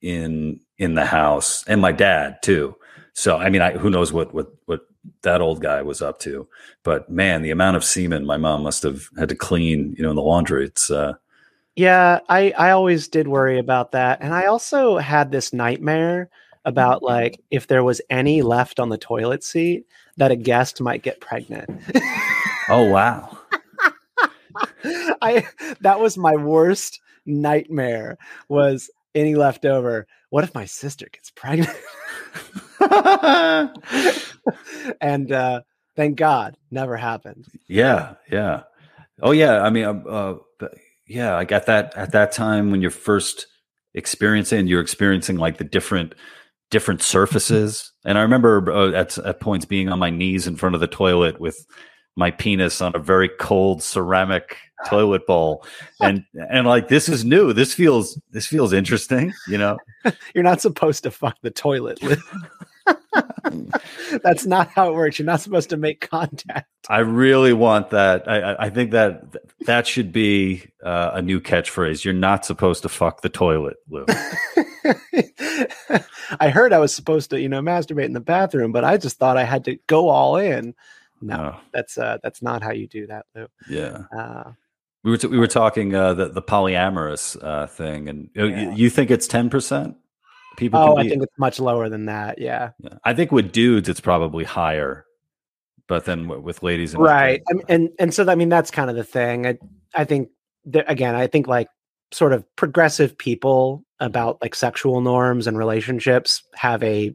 [0.00, 2.76] in in the house, and my dad too.
[3.18, 4.86] So I mean, I, who knows what what what
[5.22, 6.46] that old guy was up to?
[6.84, 10.10] But man, the amount of semen my mom must have had to clean, you know,
[10.10, 10.66] in the laundry.
[10.66, 11.14] It's uh,
[11.74, 16.28] yeah, I I always did worry about that, and I also had this nightmare
[16.64, 19.84] about like if there was any left on the toilet seat
[20.16, 21.68] that a guest might get pregnant.
[22.68, 23.36] oh wow,
[25.20, 25.44] I
[25.80, 28.16] that was my worst nightmare
[28.48, 30.06] was any leftover.
[30.30, 31.76] What if my sister gets pregnant?
[35.00, 35.60] and uh
[35.96, 37.46] thank God never happened.
[37.66, 38.62] yeah, yeah,
[39.22, 39.62] oh yeah.
[39.62, 40.34] I mean, uh, uh,
[41.06, 43.46] yeah, like at that at that time when you're first
[43.94, 46.14] experiencing, you're experiencing like the different
[46.70, 47.92] different surfaces.
[48.04, 50.86] And I remember uh, at at points being on my knees in front of the
[50.86, 51.66] toilet with
[52.18, 54.56] my penis on a very cold ceramic
[54.86, 55.64] toilet bowl,
[56.00, 57.52] and and like this is new.
[57.52, 59.78] This feels this feels interesting, you know.
[60.34, 62.00] You're not supposed to fuck the toilet.
[64.22, 65.18] That's not how it works.
[65.18, 66.68] You're not supposed to make contact.
[66.88, 68.28] I really want that.
[68.28, 69.22] I, I- think that
[69.66, 72.04] that should be uh, a new catchphrase.
[72.04, 74.06] You're not supposed to fuck the toilet, Lou.
[76.40, 79.18] I heard I was supposed to, you know, masturbate in the bathroom, but I just
[79.18, 80.74] thought I had to go all in.
[81.20, 81.56] No, No.
[81.72, 83.46] that's uh that's not how you do that, Lou.
[83.68, 84.52] Yeah, Uh,
[85.04, 88.74] we were t- we were talking uh, the the polyamorous uh, thing, and you, Yeah.
[88.74, 89.96] you think it's ten percent?
[90.56, 90.80] People.
[90.80, 92.38] oh, I think it's much lower than that.
[92.40, 92.70] Yeah.
[92.80, 92.94] yeah.
[93.04, 95.04] I think with dudes it's probably higher,
[95.86, 98.70] but then w- with ladies, and right I mean, and and so i mean that's
[98.72, 99.56] kind of the thing i
[99.94, 100.30] i think
[100.66, 101.68] that again i think like
[102.10, 107.14] sort of progressive people about like sexual norms and relationships have a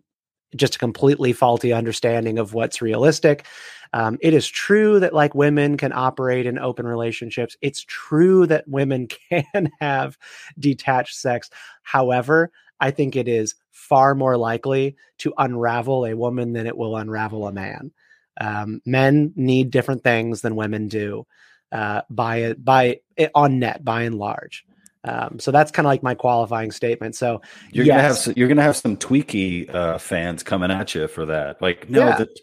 [0.55, 3.45] just a completely faulty understanding of what's realistic
[3.93, 8.67] um, it is true that like women can operate in open relationships it's true that
[8.67, 10.17] women can have
[10.59, 11.49] detached sex
[11.81, 16.95] however i think it is far more likely to unravel a woman than it will
[16.97, 17.91] unravel a man
[18.41, 21.25] um, men need different things than women do
[21.73, 24.65] uh, by it by it on net by and large.
[25.05, 27.15] Um, so that's kind of like my qualifying statement.
[27.15, 27.41] So
[27.71, 28.29] you're gonna have yes.
[28.37, 31.61] you're gonna have some tweaky uh, fans coming at you for that.
[31.61, 32.17] Like, no, Yeah.
[32.19, 32.35] the,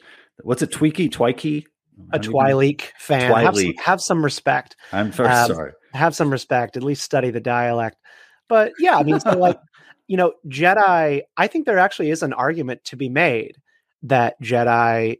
[0.44, 0.70] what's it?
[0.70, 1.64] Tweaky, twikey,
[2.12, 4.76] a How do you- Twi'leek fan, have some, have some respect.
[4.92, 5.72] I'm very um, sorry.
[5.94, 6.76] Have some respect.
[6.76, 7.96] At least study the dialect.
[8.48, 9.58] But yeah, I mean, so like
[10.08, 11.22] you know, Jedi.
[11.36, 13.56] I think there actually is an argument to be made
[14.02, 15.18] that Jedi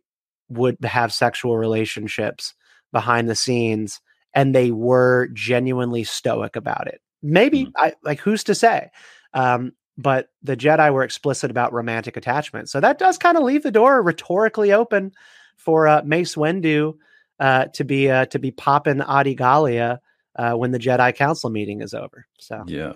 [0.48, 2.54] would have sexual relationships
[2.92, 4.00] behind the scenes
[4.34, 7.00] and they were genuinely stoic about it.
[7.22, 7.72] Maybe Mhm.
[7.76, 8.90] I like who's to say?
[9.32, 12.68] Um, but the Jedi were explicit about romantic attachment.
[12.68, 15.12] So that does kind of leave the door rhetorically open
[15.56, 16.94] for uh, Mace Windu
[17.38, 20.00] uh, to be uh, to be popping Adi Gallia
[20.36, 22.26] uh, when the Jedi Council meeting is over.
[22.38, 22.94] So Yeah.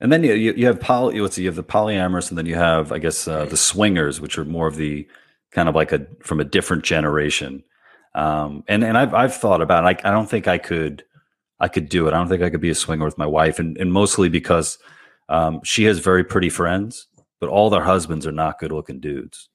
[0.00, 2.92] And then you you, have poly it, you have the polyamorous and then you have
[2.92, 5.06] I guess uh, the swingers which are more of the
[5.50, 7.62] kind of like a from a different generation.
[8.14, 10.04] Um and and I've I've thought about it.
[10.04, 11.04] I I don't think I could
[11.58, 12.12] I could do it.
[12.12, 14.78] I don't think I could be a swinger with my wife and and mostly because
[15.28, 17.08] um she has very pretty friends,
[17.40, 19.48] but all their husbands are not good-looking dudes.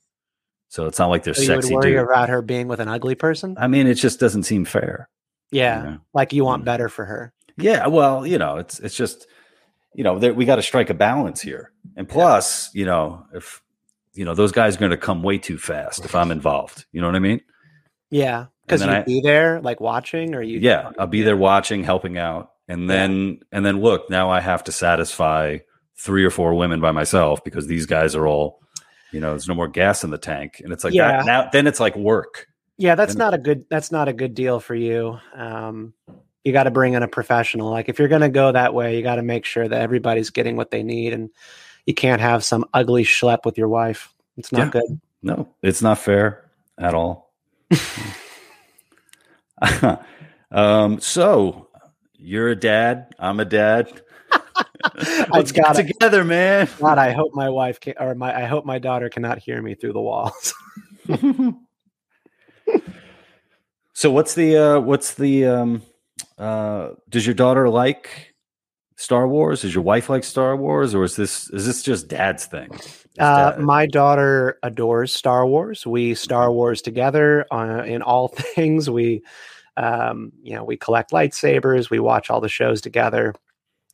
[0.70, 2.04] So it's not like they're So you would sexy worry dudes.
[2.04, 3.56] about her being with an ugly person?
[3.60, 5.10] I mean, it just doesn't seem fair.
[5.52, 5.98] you Yeah, know?
[6.14, 6.66] like you want Mm.
[6.66, 7.34] better for her.
[7.58, 9.28] Yeah, well, you know, it's it's just
[9.94, 13.62] you know there, we got to strike a balance here, and plus, you know, if
[14.14, 16.86] you know those guys are going to come way too fast if I'm involved.
[16.94, 17.42] You know what I mean?
[18.10, 20.60] Yeah, because you'd I- be there, like watching, or you.
[20.60, 24.64] Yeah, I'll be there watching, helping out, and then and then look, now I have
[24.66, 25.58] to satisfy
[25.98, 28.62] three or four women by myself because these guys are all,
[29.12, 31.18] you know, there's no more gas in the tank, and it's like Yeah.
[31.18, 31.50] that now.
[31.52, 32.48] Then it's like work.
[32.78, 33.66] Yeah, that's Then- not a good.
[33.70, 35.20] That's not a good deal for you.
[35.36, 35.94] Um,
[36.44, 37.70] you got to bring in a professional.
[37.70, 40.30] Like if you're going to go that way, you got to make sure that everybody's
[40.30, 41.30] getting what they need, and
[41.86, 44.14] you can't have some ugly schlep with your wife.
[44.38, 44.82] It's not Yeah.
[44.82, 45.02] good.
[45.22, 46.50] No, it's not fair
[46.80, 47.32] at all.
[50.52, 51.68] um, so
[52.22, 53.14] you're a dad.
[53.20, 54.02] I'm a dad.
[55.34, 56.70] Let's get together, man.
[56.80, 59.76] God, I hope my wife can, or my I hope my daughter cannot hear me
[59.76, 60.54] through the walls.
[63.94, 65.82] so what's the uh what's the um
[66.38, 68.32] uh does your daughter like
[69.02, 69.64] Star Wars?
[69.64, 72.70] Is your wife like Star Wars, or is this is this just Dad's thing?
[73.20, 75.88] Uh, Dad- my daughter adores Star Wars.
[75.88, 78.90] We Star Wars together uh, in all things.
[78.92, 79.24] We,
[79.82, 81.90] um, you know, we collect lightsabers.
[81.90, 83.34] We watch all the shows together.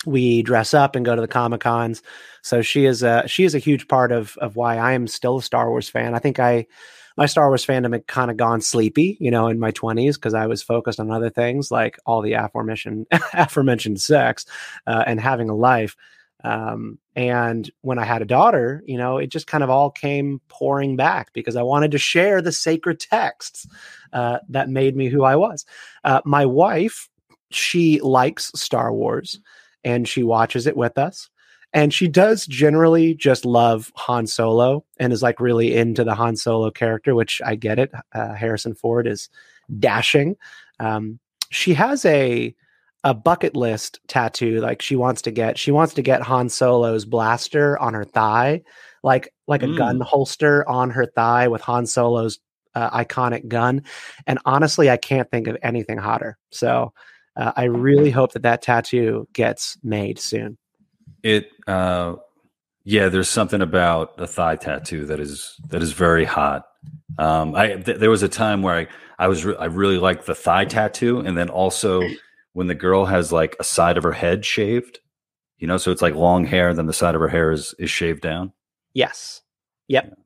[0.05, 2.03] We dress up and go to the comic cons.
[2.43, 5.37] So she is a she is a huge part of of why I am still
[5.37, 6.13] a Star Wars fan.
[6.13, 6.67] I think I
[7.15, 10.33] my Star Wars fandom had kind of gone sleepy, you know, in my twenties because
[10.33, 14.45] I was focused on other things like all the aforementioned aforementioned sex
[14.87, 15.95] uh, and having a life.
[16.43, 20.39] Um, and when I had a daughter, you know, it just kind of all came
[20.49, 23.67] pouring back because I wanted to share the sacred texts
[24.13, 25.65] uh, that made me who I was.
[26.03, 27.09] Uh, my wife,
[27.49, 29.39] she likes Star Wars
[29.83, 31.29] and she watches it with us.
[31.73, 36.35] And she does generally just love Han Solo and is like really into the Han
[36.35, 37.91] Solo character, which I get it.
[38.13, 39.29] Uh, Harrison Ford is
[39.79, 40.35] dashing.
[40.79, 41.19] Um,
[41.49, 42.55] she has a
[43.07, 47.05] a bucket list tattoo like she wants to get she wants to get Han Solo's
[47.05, 48.61] blaster on her thigh
[49.01, 49.77] like like a Mm.
[49.77, 52.39] gun holster on her thigh with Han Solo's
[52.75, 53.81] uh, iconic gun.
[54.27, 56.37] And honestly I can't think of anything hotter.
[56.51, 56.91] So
[57.37, 60.57] uh, I really hope that that tattoo gets made soon.
[61.23, 62.15] It uh
[62.83, 66.65] yeah there's something about a thigh tattoo that is that is very hot.
[67.17, 68.87] Um i th- there was a time where i
[69.17, 72.01] i was re- i really liked the thigh tattoo and then also
[72.57, 74.99] when the girl has like a side of her head shaved
[75.59, 77.91] you know so it's like long hair then the side of her hair is is
[77.91, 78.51] shaved down?
[78.93, 79.43] Yes.
[79.89, 80.17] Yep.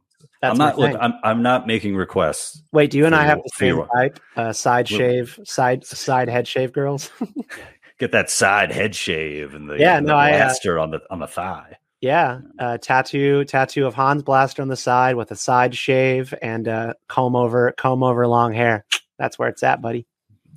[0.42, 3.40] That's i'm not look i'm i'm not making requests wait do you and I have
[3.44, 7.12] the same type uh, side shave side side head shave girls?
[8.00, 10.92] Get that side head shave and the, Yeah, and the no, I, uh, blaster on
[10.92, 11.78] the on the thigh.
[12.00, 16.68] Yeah, uh, tattoo tattoo of Han's Blaster on the side with a side shave and
[16.68, 18.86] uh, comb over comb over long hair.
[19.20, 20.08] That's where it's at, buddy.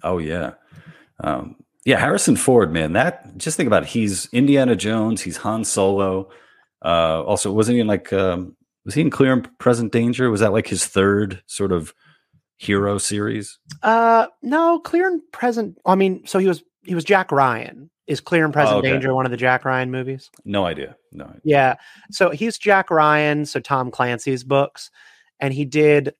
[0.02, 0.52] Oh yeah,
[1.20, 1.98] um, yeah.
[1.98, 2.92] Harrison Ford, man.
[2.92, 3.88] That just think about it.
[3.90, 5.22] He's Indiana Jones.
[5.22, 6.30] He's Han Solo.
[6.84, 10.30] Uh, also, wasn't he in like um, was he in Clear and Present Danger?
[10.30, 11.94] Was that like his third sort of
[12.56, 13.58] hero series?
[13.82, 15.78] Uh, no, clear and present.
[15.86, 17.90] I mean, so he was he was Jack Ryan.
[18.06, 18.90] Is Clear and Present Oh, okay.
[18.90, 20.30] Danger one of the Jack Ryan movies?
[20.44, 20.96] No idea.
[21.12, 21.24] No.
[21.24, 21.40] Idea.
[21.42, 21.74] Yeah.
[22.10, 24.90] So he's Jack Ryan, so Tom Clancy's books,
[25.40, 26.12] and he did,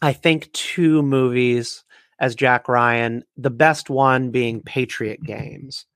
[0.00, 1.83] I think, two movies
[2.20, 3.24] as Jack Ryan.
[3.36, 5.86] The best one being Patriot Games.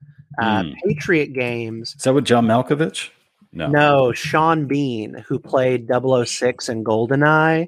[0.41, 0.69] Uh, Hmm.
[0.85, 3.09] Patriot Games Is that with John Malkovich?
[3.51, 3.67] No.
[3.67, 7.67] No, Sean Bean, who played 006 in Goldeneye,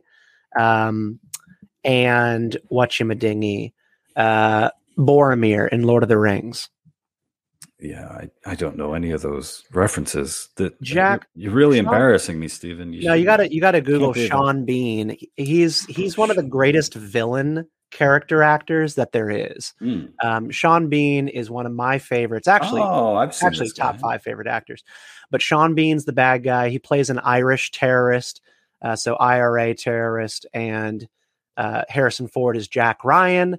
[0.58, 1.20] um,
[1.84, 3.74] and Whatchamadingy,
[4.16, 6.70] uh, Boromir in Lord of the Rings.
[7.82, 10.50] Yeah, I, I don't know any of those references.
[10.58, 12.92] That Jack- you're, you're really Sean- embarrassing me, Stephen.
[12.92, 14.14] no, should- you gotta you gotta Google.
[14.14, 15.18] Sean Bean.
[15.36, 19.74] He's he's one of the greatest villain character actors that there is.
[19.80, 20.06] Hmm.
[20.24, 22.48] Um, Sean Bean is one of my favorites.
[22.48, 24.84] Actually, oh, I've actually top five favorite actors.
[25.30, 26.70] But Sean Bean's the bad guy.
[26.70, 28.42] He plays an Irish terrorist,
[28.82, 31.08] uh, so IRA terrorist, and
[31.58, 33.58] uh, Harrison Ford is Jack Ryan.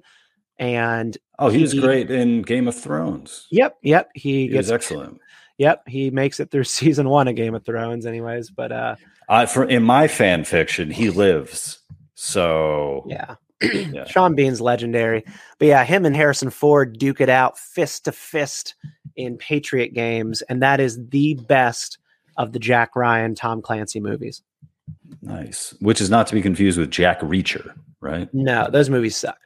[0.59, 3.47] And Oh, he was great in Game of Thrones.
[3.49, 5.19] yep, yep, he He gets excellent.
[5.57, 8.49] yep, he makes it through season one of Game of Thrones, anyways.
[8.51, 8.95] But uh,
[9.29, 11.79] I for in my fan fiction, he lives.
[12.15, 13.35] So yeah.
[13.91, 14.03] Yeah.
[14.05, 15.23] Sean Bean's legendary.
[15.57, 18.75] But yeah, him and Harrison Ford duke it out fist to fist
[19.15, 21.97] in Patriot games, and that is the best
[22.37, 24.41] of the Jack Ryan, Tom Clancy movies.
[25.21, 25.73] nice.
[25.79, 28.27] Which is not to be confused with Jack Reacher, right?
[28.33, 29.37] No, those movies suck.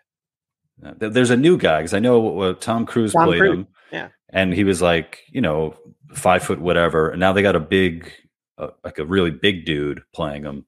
[0.84, 3.54] Uh, there- There's a new guy because I know uh, Tom Cruise Tom played Cruise,
[3.60, 3.68] him.
[3.92, 4.08] yeah.
[4.30, 5.76] and he was like, you know,
[6.14, 8.12] five foot whatever, and now they got a big,
[8.58, 10.66] uh, like a really big dude playing him.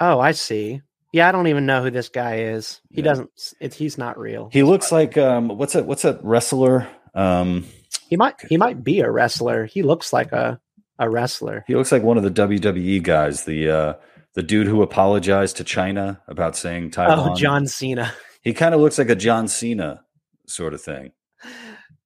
[0.00, 0.82] Oh, I see.
[1.12, 2.80] Yeah, I don't even know who this guy is.
[2.90, 3.04] He Yeah.
[3.08, 3.30] doesn't.
[3.60, 4.48] It, he's not real.
[4.52, 5.86] He looks like um, what's that?
[5.86, 6.88] What's that wrestler?
[7.14, 7.66] Um,
[8.08, 8.34] He might.
[8.48, 9.66] He might be a wrestler.
[9.66, 10.58] He looks like a
[10.98, 11.64] a wrestler.
[11.66, 13.44] he looks like one of the WWE guys.
[13.44, 13.94] The uh,
[14.34, 17.30] the dude who apologized to China about saying Taiwan.
[17.30, 18.12] Oh, John Cena.
[18.42, 20.04] He kind of looks like a John Cena
[20.46, 21.12] sort of thing.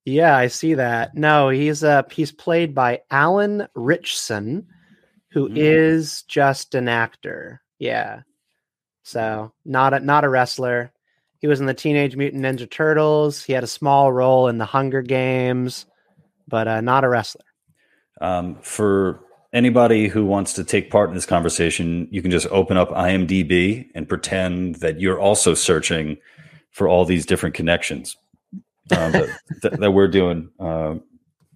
[0.05, 1.14] Yeah, I see that.
[1.14, 4.66] No, he's uh he's played by Alan Ritchson,
[5.32, 6.26] who is Mm.
[6.28, 7.61] just an actor.
[7.78, 8.20] Yeah.
[9.03, 10.93] So not a not a wrestler.
[11.41, 13.43] He was in the Teenage Mutant Ninja Turtles.
[13.43, 15.87] He had a small role in the Hunger Games,
[16.49, 17.45] but uh, not a wrestler.
[18.20, 19.20] Um, for
[19.57, 23.88] anybody who wants to take part in this conversation, you can just open up IMDb
[23.94, 26.18] and pretend that you're also searching
[26.70, 28.18] for all these different connections
[28.90, 30.96] um, that, that, that we're doing uh,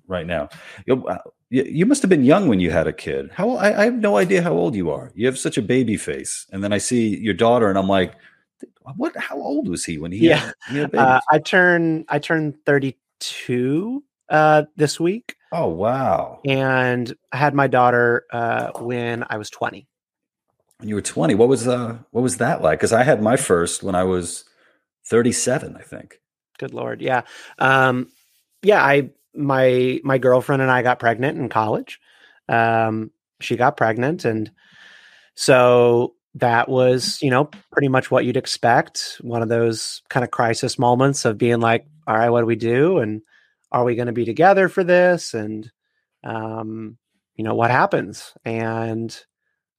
[0.09, 0.49] right now.
[0.87, 1.19] You, uh,
[1.51, 3.31] you, you must have been young when you had a kid.
[3.35, 5.13] How I, I have no idea how old you are.
[5.15, 8.15] You have such a baby face, and then I see your daughter, and I'm like,
[8.97, 9.15] what?
[9.17, 10.29] How old was he when he?
[10.29, 10.37] Yeah.
[10.37, 10.95] had, he had?
[10.95, 15.37] Uh, I turn I turned 32 uh, this week.
[15.53, 16.41] Oh wow!
[16.45, 19.87] And I had my daughter uh, when I was 20.
[20.79, 22.79] When you were 20, what was uh what was that like?
[22.79, 24.45] Because I had my first when I was
[25.07, 26.21] 37, I think.
[26.59, 27.23] Good lord, yeah,
[27.59, 28.09] um,
[28.63, 28.83] yeah.
[28.83, 32.01] I my my girlfriend and I got pregnant in college.
[32.49, 33.11] Um,
[33.41, 34.51] she got pregnant, and
[35.35, 39.19] so that was you know pretty much what you'd expect.
[39.23, 42.57] One of those kind of crisis moments of being like, all right, what do we
[42.57, 42.99] do?
[42.99, 43.23] And
[43.73, 45.35] are we going to be together for this?
[45.35, 45.71] And
[46.25, 46.99] um,
[47.35, 48.33] you know what happens?
[48.45, 49.17] And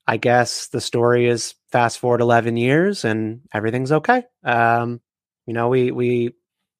[0.07, 4.23] I guess the story is fast forward 11 years and everything's okay.
[4.43, 5.01] Um,
[5.45, 6.33] you know, we we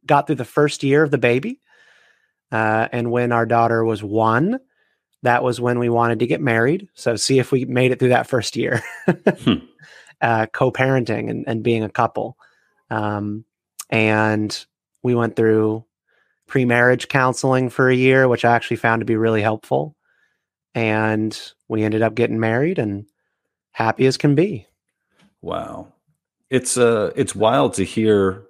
[0.06, 1.62] got through the first year of the baby,
[2.52, 4.60] uh, and when our daughter was one,
[5.24, 6.90] that was when we wanted to get married.
[6.94, 9.54] So see if we made it through that first year, hmm.
[10.22, 12.38] uh, co-parenting and, and being a couple.
[12.90, 13.46] Um,
[13.90, 14.66] and
[15.04, 15.86] we went through
[16.52, 19.96] pre-marriage counseling for a year, which I actually found to be really helpful.
[20.76, 21.40] And
[21.70, 23.06] we ended up getting married and
[23.72, 24.68] happy as can be.
[25.42, 25.94] Wow.
[26.50, 28.44] It's uh it's wild to hear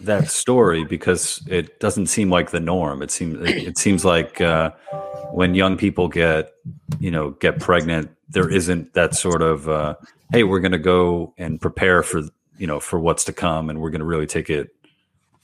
[0.00, 3.00] that story because it doesn't seem like the norm.
[3.00, 4.72] It seems it seems like uh,
[5.30, 6.52] when young people get
[6.98, 9.94] you know get pregnant, there isn't that sort of uh,
[10.32, 12.22] hey, we're going to go and prepare for
[12.58, 14.70] you know for what's to come, and we're going to really take it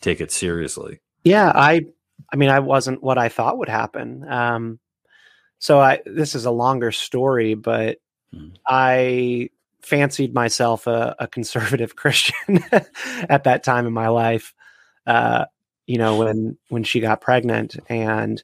[0.00, 0.98] take it seriously.
[1.24, 1.86] Yeah, I
[2.32, 4.24] I mean, I wasn't what I thought would happen.
[4.28, 4.78] Um,
[5.58, 7.98] so I this is a longer story, but
[8.34, 8.52] mm.
[8.66, 9.50] I
[9.82, 12.64] fancied myself a, a conservative Christian
[13.28, 14.54] at that time in my life.
[15.06, 15.44] Uh,
[15.86, 18.42] you know, when when she got pregnant, and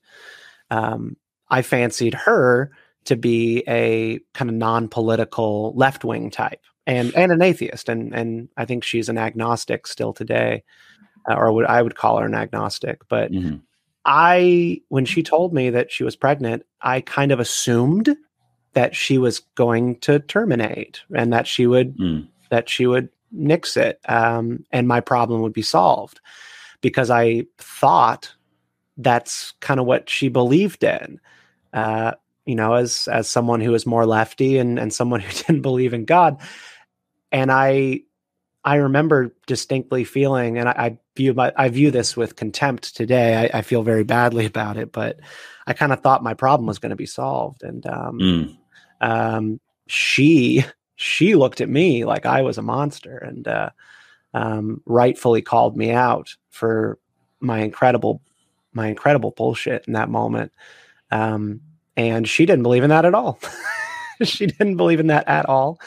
[0.70, 1.16] um,
[1.48, 2.70] I fancied her
[3.04, 8.64] to be a kind of non-political left-wing type, and and an atheist, and and I
[8.64, 10.64] think she's an agnostic still today,
[11.26, 13.00] or what I would call her an agnostic.
[13.08, 13.56] But mm-hmm.
[14.04, 18.16] I, when she told me that she was pregnant, I kind of assumed
[18.74, 22.28] that she was going to terminate and that she would mm.
[22.50, 26.20] that she would nix it um, and my problem would be solved
[26.80, 28.32] because I thought
[28.96, 31.20] that's kind of what she believed in.
[31.72, 32.12] Uh,
[32.46, 35.94] you know, as as someone who is more lefty and and someone who didn't believe
[35.94, 36.40] in God,
[37.32, 38.02] and I
[38.64, 43.50] I remember distinctly feeling, and I, I view my I view this with contempt today.
[43.52, 45.20] I, I feel very badly about it, but
[45.66, 48.56] I kind of thought my problem was going to be solved, and um, mm
[49.00, 50.64] um, she
[50.96, 53.70] she looked at me like I was a monster and uh,
[54.34, 56.98] um, rightfully called me out for
[57.40, 58.20] my incredible
[58.72, 60.52] my incredible bullshit in that moment.
[61.10, 61.60] Um,
[61.96, 63.38] and she didn't believe in that at all.
[64.22, 65.80] she didn't believe in that at all.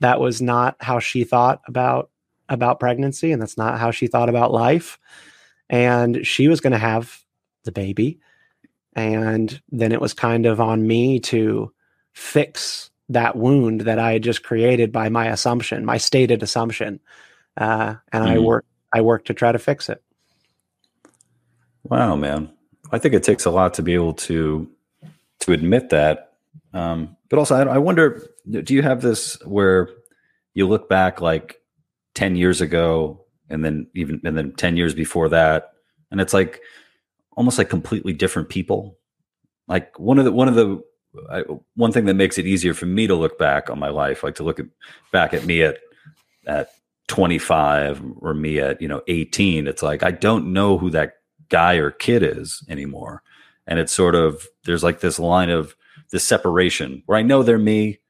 [0.00, 2.10] That was not how she thought about
[2.48, 4.98] about pregnancy, and that's not how she thought about life.
[5.68, 7.20] And she was going to have
[7.64, 8.20] the baby,
[8.94, 11.72] and then it was kind of on me to
[12.12, 17.00] fix that wound that I had just created by my assumption, my stated assumption,
[17.56, 18.28] uh, and mm.
[18.28, 20.02] I work I work to try to fix it.
[21.84, 22.50] Wow, man!
[22.92, 24.68] I think it takes a lot to be able to
[25.40, 26.34] to admit that.
[26.72, 29.88] Um, but also, I, I wonder, do you have this where
[30.54, 31.60] you look back like
[32.16, 35.74] ten years ago, and then even and then ten years before that,
[36.10, 36.60] and it's like
[37.36, 38.98] almost like completely different people.
[39.68, 40.82] Like one of the one of the
[41.30, 41.44] I,
[41.74, 44.34] one thing that makes it easier for me to look back on my life, like
[44.36, 44.66] to look at,
[45.12, 45.78] back at me at
[46.46, 46.70] at
[47.08, 51.14] 25 or me at you know 18, it's like I don't know who that
[51.48, 53.22] guy or kid is anymore,
[53.66, 55.76] and it's sort of there's like this line of
[56.10, 58.00] this separation where I know they're me,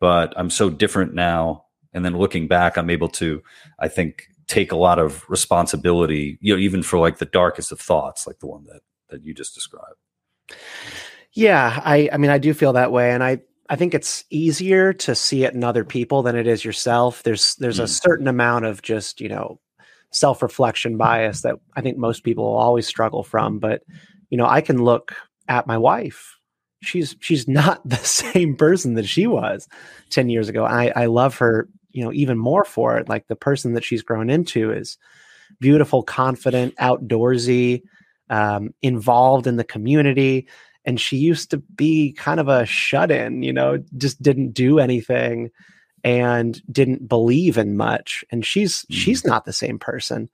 [0.00, 1.64] but I'm so different now.
[1.96, 3.42] And then looking back, I'm able to,
[3.80, 7.80] I think, take a lot of responsibility, you know, even for like the darkest of
[7.80, 9.96] thoughts, like the one that that you just described.
[11.32, 14.92] Yeah, I I mean I do feel that way and I I think it's easier
[14.92, 17.22] to see it in other people than it is yourself.
[17.22, 17.84] There's there's mm.
[17.84, 19.60] a certain amount of just, you know,
[20.12, 23.82] self-reflection bias that I think most people always struggle from, but
[24.30, 25.14] you know, I can look
[25.48, 26.38] at my wife.
[26.82, 29.68] She's she's not the same person that she was
[30.10, 30.64] 10 years ago.
[30.64, 33.08] I I love her, you know, even more for it.
[33.08, 34.98] Like the person that she's grown into is
[35.60, 37.82] beautiful, confident, outdoorsy,
[38.28, 40.48] um, involved in the community
[40.86, 44.78] and she used to be kind of a shut in, you know, just didn't do
[44.78, 45.50] anything
[46.04, 48.24] and didn't believe in much.
[48.30, 48.94] And she's mm.
[48.94, 50.30] she's not the same person.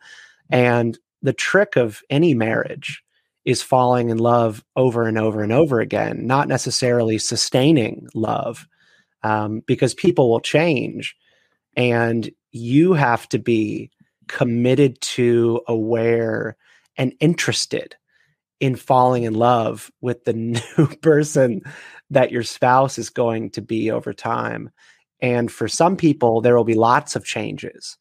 [0.50, 3.02] And the trick of any marriage
[3.46, 8.68] is falling in love over and over and over again, not necessarily sustaining love,
[9.22, 11.16] um, because people will change,
[11.76, 13.90] and you have to be
[14.28, 16.56] committed to, aware,
[16.96, 17.96] and interested
[18.60, 20.32] in falling in love with the
[20.78, 21.62] new person
[22.10, 24.70] that your spouse is going to be over time.
[25.20, 27.96] And for some people, there will be lots of changes.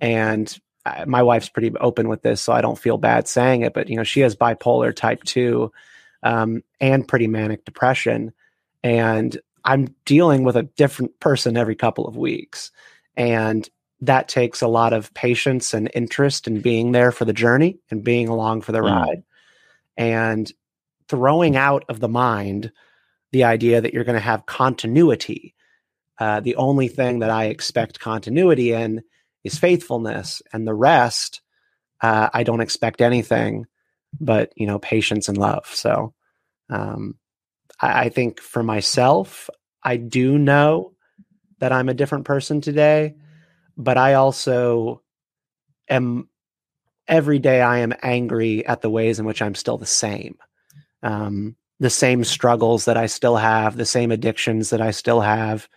[0.00, 0.56] And
[0.86, 3.74] uh, my wife's pretty open with this, so I don't feel bad saying it.
[3.74, 5.72] But you know, she has bipolar type two
[6.22, 8.32] um, and pretty manic depression,
[8.82, 12.70] and I'm dealing with a different person every couple of weeks,
[13.16, 13.68] and
[14.00, 18.02] that takes a lot of patience and interest in being there for the journey and
[18.02, 18.90] being along for the mm.
[18.90, 19.22] ride,
[19.96, 20.50] and
[21.08, 22.72] throwing out of the mind
[23.32, 25.54] the idea that you're going to have continuity.
[26.18, 29.02] Uh, the only thing that I expect continuity in
[29.44, 31.40] is faithfulness, and the rest,
[32.02, 33.66] uh, I don't expect anything
[34.18, 35.66] but you know patience and love.
[35.66, 36.14] So,
[36.68, 37.16] um,
[37.80, 39.50] I, I think for myself,
[39.84, 40.92] I do know
[41.60, 43.14] that I'm a different person today,
[43.76, 45.02] but I also
[45.88, 46.28] am
[47.06, 50.36] every day I am angry at the ways in which I'm still the same.
[51.02, 55.68] Um, the same struggles that I still have, the same addictions that I still have,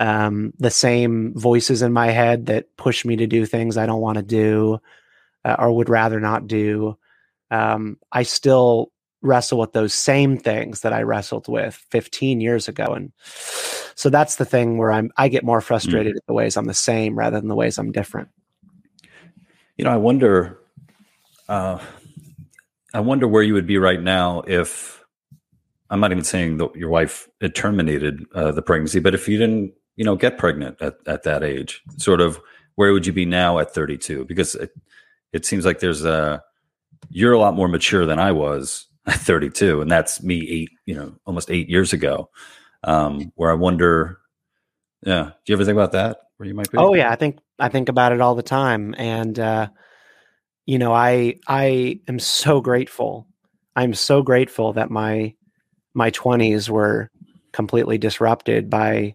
[0.00, 4.00] um, the same voices in my head that push me to do things I don't
[4.00, 4.80] want to do
[5.44, 6.96] uh, or would rather not do.
[7.50, 8.90] Um, I still
[9.22, 12.86] wrestle with those same things that I wrestled with 15 years ago.
[12.86, 13.12] And
[13.94, 15.64] so that's the thing where I'm, I get more mm.
[15.64, 16.16] frustrated mm.
[16.16, 18.28] at the ways I'm the same rather than the ways I'm different.
[19.76, 20.58] You know, I wonder,
[21.48, 21.78] uh,
[22.92, 25.04] I wonder where you would be right now if
[25.90, 29.38] I'm not even saying that your wife had terminated uh, the pregnancy, but if you
[29.38, 32.40] didn't, you know, get pregnant at, at that age, sort of
[32.76, 34.24] where would you be now at 32?
[34.24, 34.70] Because it,
[35.32, 36.42] it seems like there's a,
[37.10, 40.94] you're a lot more mature than I was at 32, and that's me eight, you
[40.94, 42.30] know, almost eight years ago.
[42.86, 44.18] Um, where I wonder,
[45.02, 46.18] yeah, do you ever think about that?
[46.36, 46.78] Where you might be?
[46.78, 49.68] Oh yeah, I think I think about it all the time, and uh,
[50.66, 53.26] you know, I I am so grateful.
[53.76, 55.34] I'm so grateful that my
[55.94, 57.10] my 20s were
[57.52, 59.14] completely disrupted by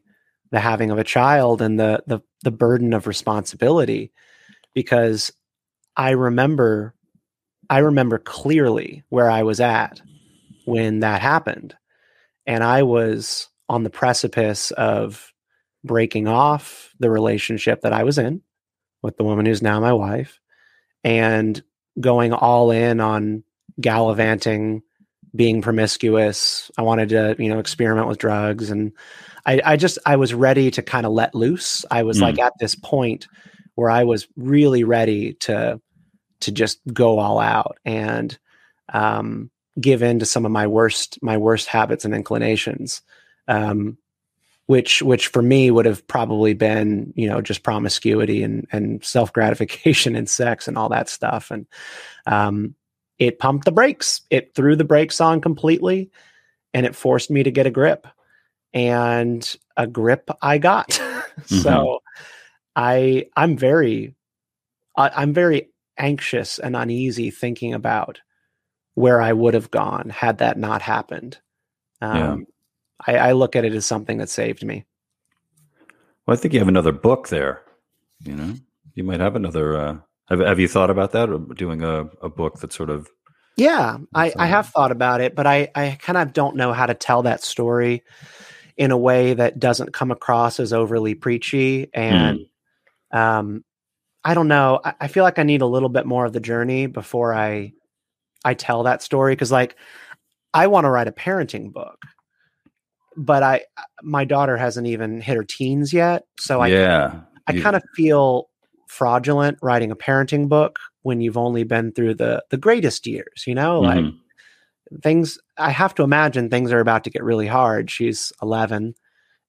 [0.52, 4.12] the having of a child and the the the burden of responsibility
[4.74, 5.32] because
[5.96, 6.96] I remember
[7.70, 10.02] I remember clearly where I was at
[10.66, 11.76] when that happened.
[12.48, 15.34] And I was on the precipice of
[15.84, 18.42] breaking off the relationship that I was in
[19.02, 20.40] with the woman who's now my wife
[21.04, 21.62] and
[22.00, 23.44] going all in on
[23.80, 24.82] gallivanting,
[25.36, 26.70] being promiscuous.
[26.78, 28.72] I wanted to, you know, experiment with drugs.
[28.72, 28.92] And
[29.46, 31.86] I, I just, I was ready to kind of let loose.
[31.90, 32.24] I was mm.
[32.24, 33.28] like at this point
[33.76, 35.80] where I was really ready to
[36.42, 38.38] to just go all out and
[38.94, 43.02] um, give in to some of my worst my worst habits and inclinations
[43.50, 43.98] um,
[44.68, 49.34] which which for me would have probably been you know just promiscuity and and self
[49.34, 51.66] gratification and sex and all that stuff and
[52.28, 52.76] um,
[53.18, 56.10] it pumped the brakes it threw the brakes on completely
[56.74, 58.08] and it forced me to get a grip
[58.74, 61.56] and a grip I got mm-hmm.
[61.56, 62.00] so
[62.76, 64.14] I I'm very
[64.96, 68.22] I, I'm very anxious and uneasy thinking about
[68.94, 71.40] where I would have gone had that not happened.
[72.02, 72.38] Um, yeah.
[73.08, 74.86] I, I, look at it as something that saved me.
[76.26, 77.62] Well, I think you have another book there.
[78.20, 78.54] You know,
[78.96, 79.78] you might have another.
[79.78, 79.98] Uh,
[80.30, 83.08] have Have you thought about that, or doing a, a book that sort of?
[83.56, 86.86] Yeah, I, I have thought about it, but I I kind of don't know how
[86.86, 88.04] to tell that story
[88.78, 92.40] in a way that doesn't come across as overly preachy and
[93.14, 93.18] mm.
[93.18, 93.64] um
[94.24, 94.80] I don't know.
[94.84, 97.74] I, I feel like I need a little bit more of the journey before I
[98.46, 99.76] I tell that story because like
[100.54, 102.06] I want to write a parenting book,
[103.20, 103.62] but I
[104.02, 107.84] my daughter hasn't even hit her teens yet, so I yeah I, I kind of
[107.96, 108.50] feel
[108.88, 113.54] fraudulent writing a parenting book when you've only been through the the greatest years, you
[113.54, 114.06] know, mm-hmm.
[114.06, 114.14] like
[115.04, 117.92] things I have to imagine things are about to get really hard.
[117.92, 118.96] She's 11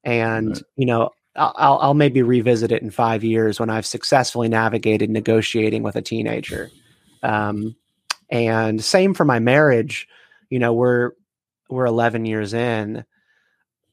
[0.03, 0.63] and right.
[0.77, 5.85] you know I'll, I'll maybe revisit it in five years when I've successfully navigated negotiating
[5.85, 6.71] with a teenager.
[7.23, 7.77] Um,
[8.31, 10.09] and same for my marriage.
[10.49, 11.13] You know, we're
[11.69, 13.05] we're 11 years in,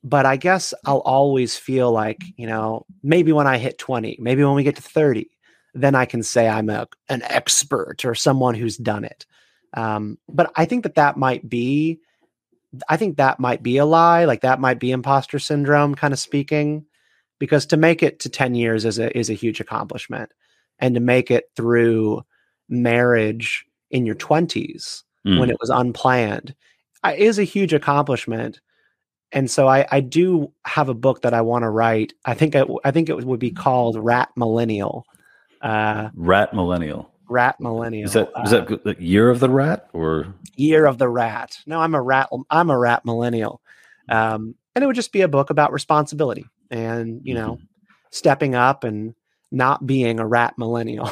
[0.08, 4.44] but I guess I'll always feel like you know maybe when I hit 20, maybe
[4.44, 5.30] when we get to 30,
[5.74, 9.26] then I can say I'm a an expert or someone who's done it.
[9.74, 12.00] Um, but I think that that might be,
[12.90, 14.26] I think that might be a lie.
[14.26, 16.86] Like that might be imposter syndrome, kind of speaking
[17.40, 20.32] because to make it to 10 years is a is a huge accomplishment
[20.80, 22.24] and to make it through
[22.70, 25.40] marriage in your 20s mm.
[25.40, 26.56] when it was unplanned
[27.16, 28.60] is a huge accomplishment
[29.32, 32.14] and so I, I do have a book that I want to write.
[32.26, 35.06] I think I, I think it would be called Rat Millennial.
[35.62, 37.12] Uh, Rat Millennial.
[37.30, 38.06] rat millennial.
[38.06, 41.58] Is that is that the year of the rat or year of the rat?
[41.66, 42.30] No, I'm a rat.
[42.50, 43.62] I'm a rat millennial,
[44.10, 47.60] um, and it would just be a book about responsibility and you know,
[48.12, 49.14] stepping up and
[49.52, 51.12] not being a rat millennial.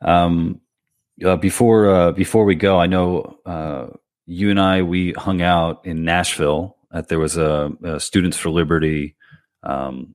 [0.00, 0.60] um,
[1.24, 3.86] uh, before uh, before we go, I know uh,
[4.26, 6.76] you and I we hung out in Nashville.
[6.90, 9.16] That there was a, a Students for Liberty
[9.62, 10.14] um,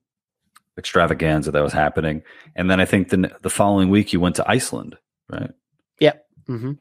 [0.78, 2.24] extravaganza that was happening,
[2.56, 4.97] and then I think the the following week you went to Iceland,
[5.30, 5.52] right?
[5.99, 6.26] Yep.
[6.47, 6.72] Mm-hmm.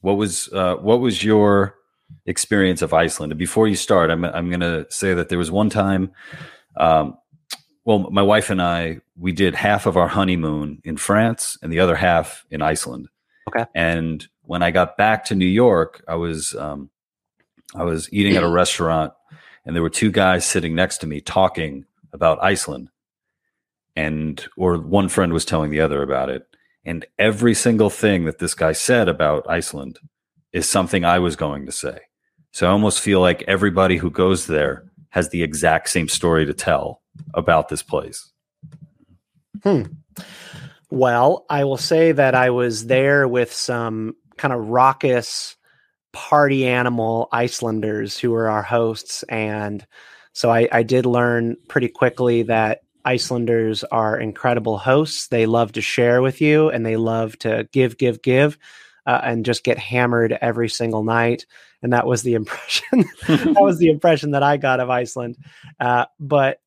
[0.00, 1.76] What was uh, what was your
[2.26, 3.32] experience of Iceland?
[3.32, 6.12] And before you start, I'm I'm going to say that there was one time.
[6.76, 7.16] Um,
[7.84, 11.80] well, my wife and I, we did half of our honeymoon in France and the
[11.80, 13.08] other half in Iceland.
[13.48, 13.64] Okay.
[13.74, 16.90] And when I got back to New York, I was um,
[17.74, 19.12] I was eating at a restaurant,
[19.64, 22.88] and there were two guys sitting next to me talking about Iceland,
[23.96, 26.46] and or one friend was telling the other about it,
[26.84, 29.98] and every single thing that this guy said about Iceland
[30.52, 32.00] is something I was going to say.
[32.52, 36.54] So I almost feel like everybody who goes there has the exact same story to
[36.54, 37.02] tell
[37.34, 38.30] about this place.
[39.62, 39.82] Hmm.
[40.92, 45.56] Well, I will say that I was there with some kind of raucous
[46.12, 49.22] party animal Icelanders who were our hosts.
[49.22, 49.86] And
[50.34, 55.28] so I, I did learn pretty quickly that Icelanders are incredible hosts.
[55.28, 58.58] They love to share with you and they love to give, give, give,
[59.06, 61.46] uh, and just get hammered every single night.
[61.82, 63.06] And that was the impression.
[63.28, 65.38] that was the impression that I got of Iceland.
[65.80, 66.58] Uh, but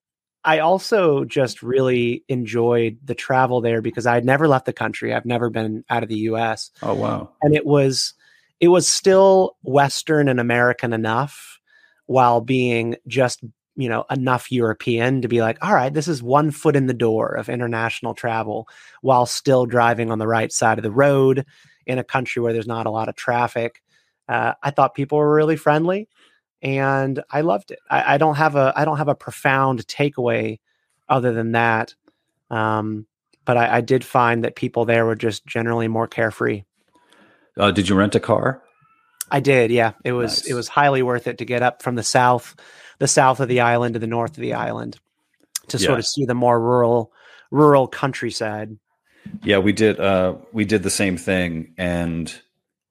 [0.46, 5.14] I also just really enjoyed the travel there because I had never left the country.
[5.14, 6.70] I've never been out of the US.
[6.84, 7.32] Oh wow.
[7.41, 8.14] And it was
[8.60, 11.60] it was still western and American enough
[12.06, 13.43] while being just,
[13.76, 16.93] you know, enough European to be like, all right, this is one foot in the
[16.93, 18.68] door of international travel
[19.02, 21.46] while still driving on the right side of the road
[21.88, 23.82] in a country where there's not a lot of traffic.
[24.30, 26.08] Uh, I thought people were really friendly
[26.66, 27.80] and I loved it.
[27.91, 30.59] I, I, don't have a I don't have a profound takeaway
[31.07, 31.93] other than that.
[32.49, 33.05] Um,
[33.45, 36.63] but I, I, did find that people there were just generally more carefree.
[37.55, 38.63] Uh, did you rent a car?
[39.30, 39.70] I did.
[39.70, 40.51] Yeah, it was nice.
[40.51, 42.55] it was highly worth it to get up from the south,
[42.97, 44.99] the south of the island to the north of the island,
[45.68, 45.86] to yeah.
[45.86, 47.11] sort of see the more rural
[47.51, 48.76] rural countryside.
[49.43, 49.99] Yeah, we did.
[49.99, 52.34] Uh, we did the same thing, and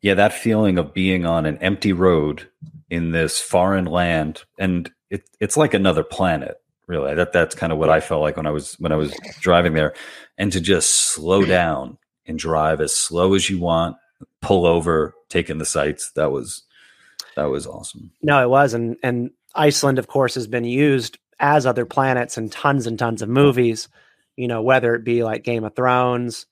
[0.04, 2.46] yeah, that feeling of being on an empty road
[2.90, 6.60] in this foreign land, and it, it's like another planet.
[6.86, 9.16] Really, that that's kind of what I felt like when I was when I was
[9.40, 9.94] driving there,
[10.36, 11.96] and to just slow down
[12.26, 13.96] and drive as slow as you want,
[14.42, 16.12] pull over, take in the sights.
[16.16, 16.64] That was
[17.34, 18.10] that was awesome.
[18.20, 22.50] No, it was, and and Iceland, of course, has been used as other planets in
[22.50, 23.88] tons and tons of movies.
[24.36, 26.44] You know, whether it be like Game of Thrones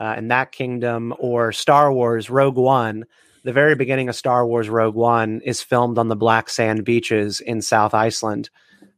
[0.00, 3.04] uh, in that kingdom or Star Wars Rogue One
[3.42, 7.40] the very beginning of Star Wars Rogue One is filmed on the black sand beaches
[7.40, 8.50] in South Iceland,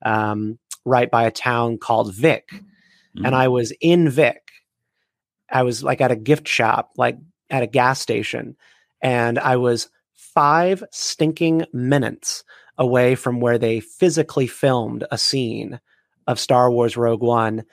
[0.05, 2.49] um, right by a town called Vik.
[2.51, 3.27] Mm-hmm.
[3.27, 4.51] And I was in Vik.
[5.51, 7.19] I was like at a gift shop, like
[7.51, 8.57] at a gas station,
[9.01, 12.43] and I was five stinking minutes
[12.79, 15.79] away from where they physically filmed a scene
[16.27, 17.65] of Star Wars Rogue One.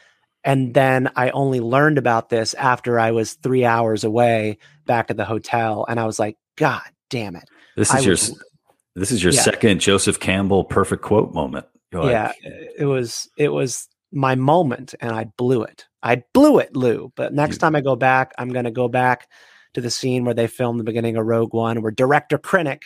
[0.44, 5.18] And then I only learned about this after I was three hours away back at
[5.18, 5.86] the hotel.
[5.88, 7.44] And I was like, God damn it.
[7.76, 8.44] This is I your was,
[8.96, 9.42] this is your yeah.
[9.42, 11.66] second Joseph Campbell perfect quote moment.
[11.92, 12.32] Like, yeah,
[12.78, 15.86] it was it was my moment and I blew it.
[16.02, 17.12] I blew it, Lou.
[17.16, 19.28] But next you, time I go back, I'm going to go back
[19.74, 22.84] to the scene where they filmed the beginning of Rogue One, where director Krennic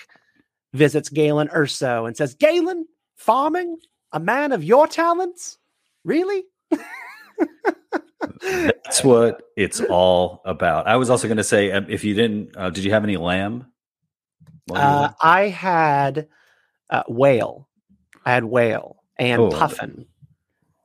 [0.73, 2.85] visits Galen Erso and says, "Galen,
[3.15, 3.77] farming,
[4.11, 5.57] a man of your talents,
[6.03, 6.43] really?"
[8.41, 10.87] That's what it's all about.
[10.87, 13.17] I was also going to say, um, if you didn't, uh, did you have any
[13.17, 13.67] lamb?
[14.71, 16.27] Uh, I had
[16.89, 17.67] uh, whale.
[18.25, 19.49] I had whale and oh.
[19.49, 20.05] puffin.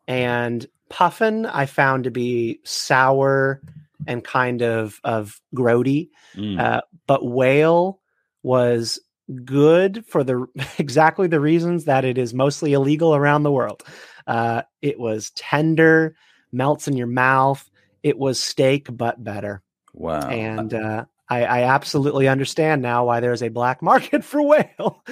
[0.07, 3.61] And puffin I found to be sour
[4.07, 6.59] and kind of of grody, mm.
[6.59, 8.01] uh, but whale
[8.42, 8.99] was
[9.44, 10.46] good for the
[10.78, 13.84] exactly the reasons that it is mostly illegal around the world.
[14.26, 16.16] Uh, it was tender,
[16.53, 17.68] melts in your mouth.
[18.03, 19.62] It was steak, but better.
[19.92, 20.28] Wow.
[20.28, 25.03] And uh, I, I, absolutely understand now why there's a black market for whale.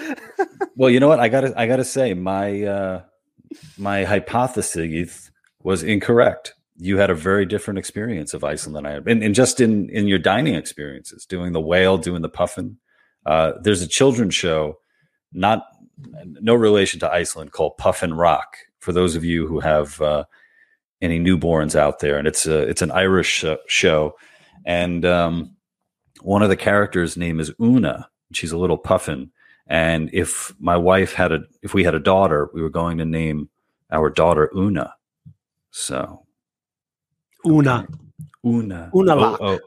[0.76, 1.20] well, you know what?
[1.20, 3.02] I gotta I gotta say, my uh,
[3.76, 5.30] my hypothesis
[5.62, 6.54] was incorrect.
[6.78, 9.08] You had a very different experience of Iceland than I had.
[9.08, 12.78] And, and just in in your dining experiences, doing the whale, doing the puffin.
[13.24, 14.78] Uh, there's a children's show,
[15.32, 15.66] not
[16.22, 18.56] no relation to Iceland, called Puffin Rock.
[18.78, 20.24] For those of you who have uh,
[21.00, 24.16] any newborns out there, and it's a it's an Irish uh, show,
[24.64, 25.56] and um,
[26.22, 28.08] one of the characters' name is Una.
[28.32, 29.30] She's a little puffin,
[29.66, 33.04] and if my wife had a if we had a daughter, we were going to
[33.04, 33.48] name
[33.90, 34.94] our daughter Una.
[35.70, 36.24] So
[37.46, 37.86] Una.
[38.44, 38.90] Una.
[38.94, 39.58] Una oh, oh,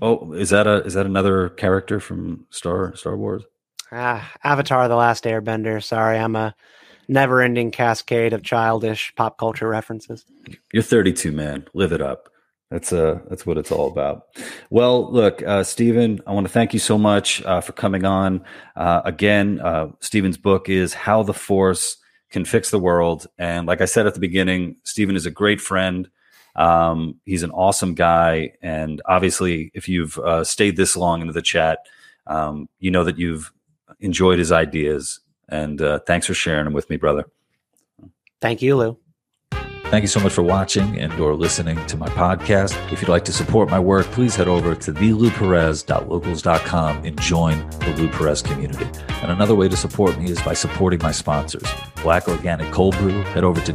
[0.00, 3.42] oh, is that a is that another character from Star Star Wars?
[3.92, 5.82] Ah, Avatar: The Last Airbender.
[5.82, 6.54] Sorry, I'm a
[7.08, 10.24] never-ending cascade of childish pop culture references.
[10.72, 11.66] You're 32, man.
[11.74, 12.30] Live it up.
[12.70, 14.26] That's uh that's what it's all about.
[14.70, 18.44] Well, look, uh, Stephen, I want to thank you so much uh, for coming on.
[18.76, 21.96] Uh, again, uh, Stephen's book is How the Force
[22.30, 25.60] Can Fix the World, and like I said at the beginning, Stephen is a great
[25.60, 26.08] friend.
[26.54, 31.42] Um, he's an awesome guy, and obviously, if you've uh, stayed this long into the
[31.42, 31.80] chat,
[32.28, 33.52] um, you know that you've
[33.98, 35.18] enjoyed his ideas.
[35.50, 37.24] And uh, thanks for sharing them with me, brother.
[38.40, 38.96] Thank you, Lou.
[39.90, 42.92] Thank you so much for watching and or listening to my podcast.
[42.92, 47.94] If you'd like to support my work, please head over to thelouperez.locals.com and join the
[47.96, 48.88] Lou Perez community.
[49.20, 51.66] And another way to support me is by supporting my sponsors.
[52.04, 53.72] Black Organic Cold Brew, head over to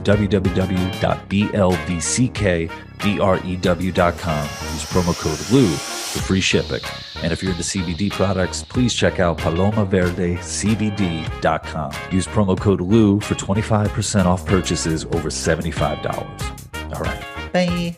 [3.00, 4.44] www.blvckbrew.com.
[4.44, 6.82] Use promo code LOU for free shipping.
[7.22, 11.92] And if you're into CBD products, please check out palomaverdecbd.com.
[12.12, 16.94] Use promo code LOU for 25% off purchases over $75.
[16.94, 17.22] All right.
[17.54, 17.94] Bye.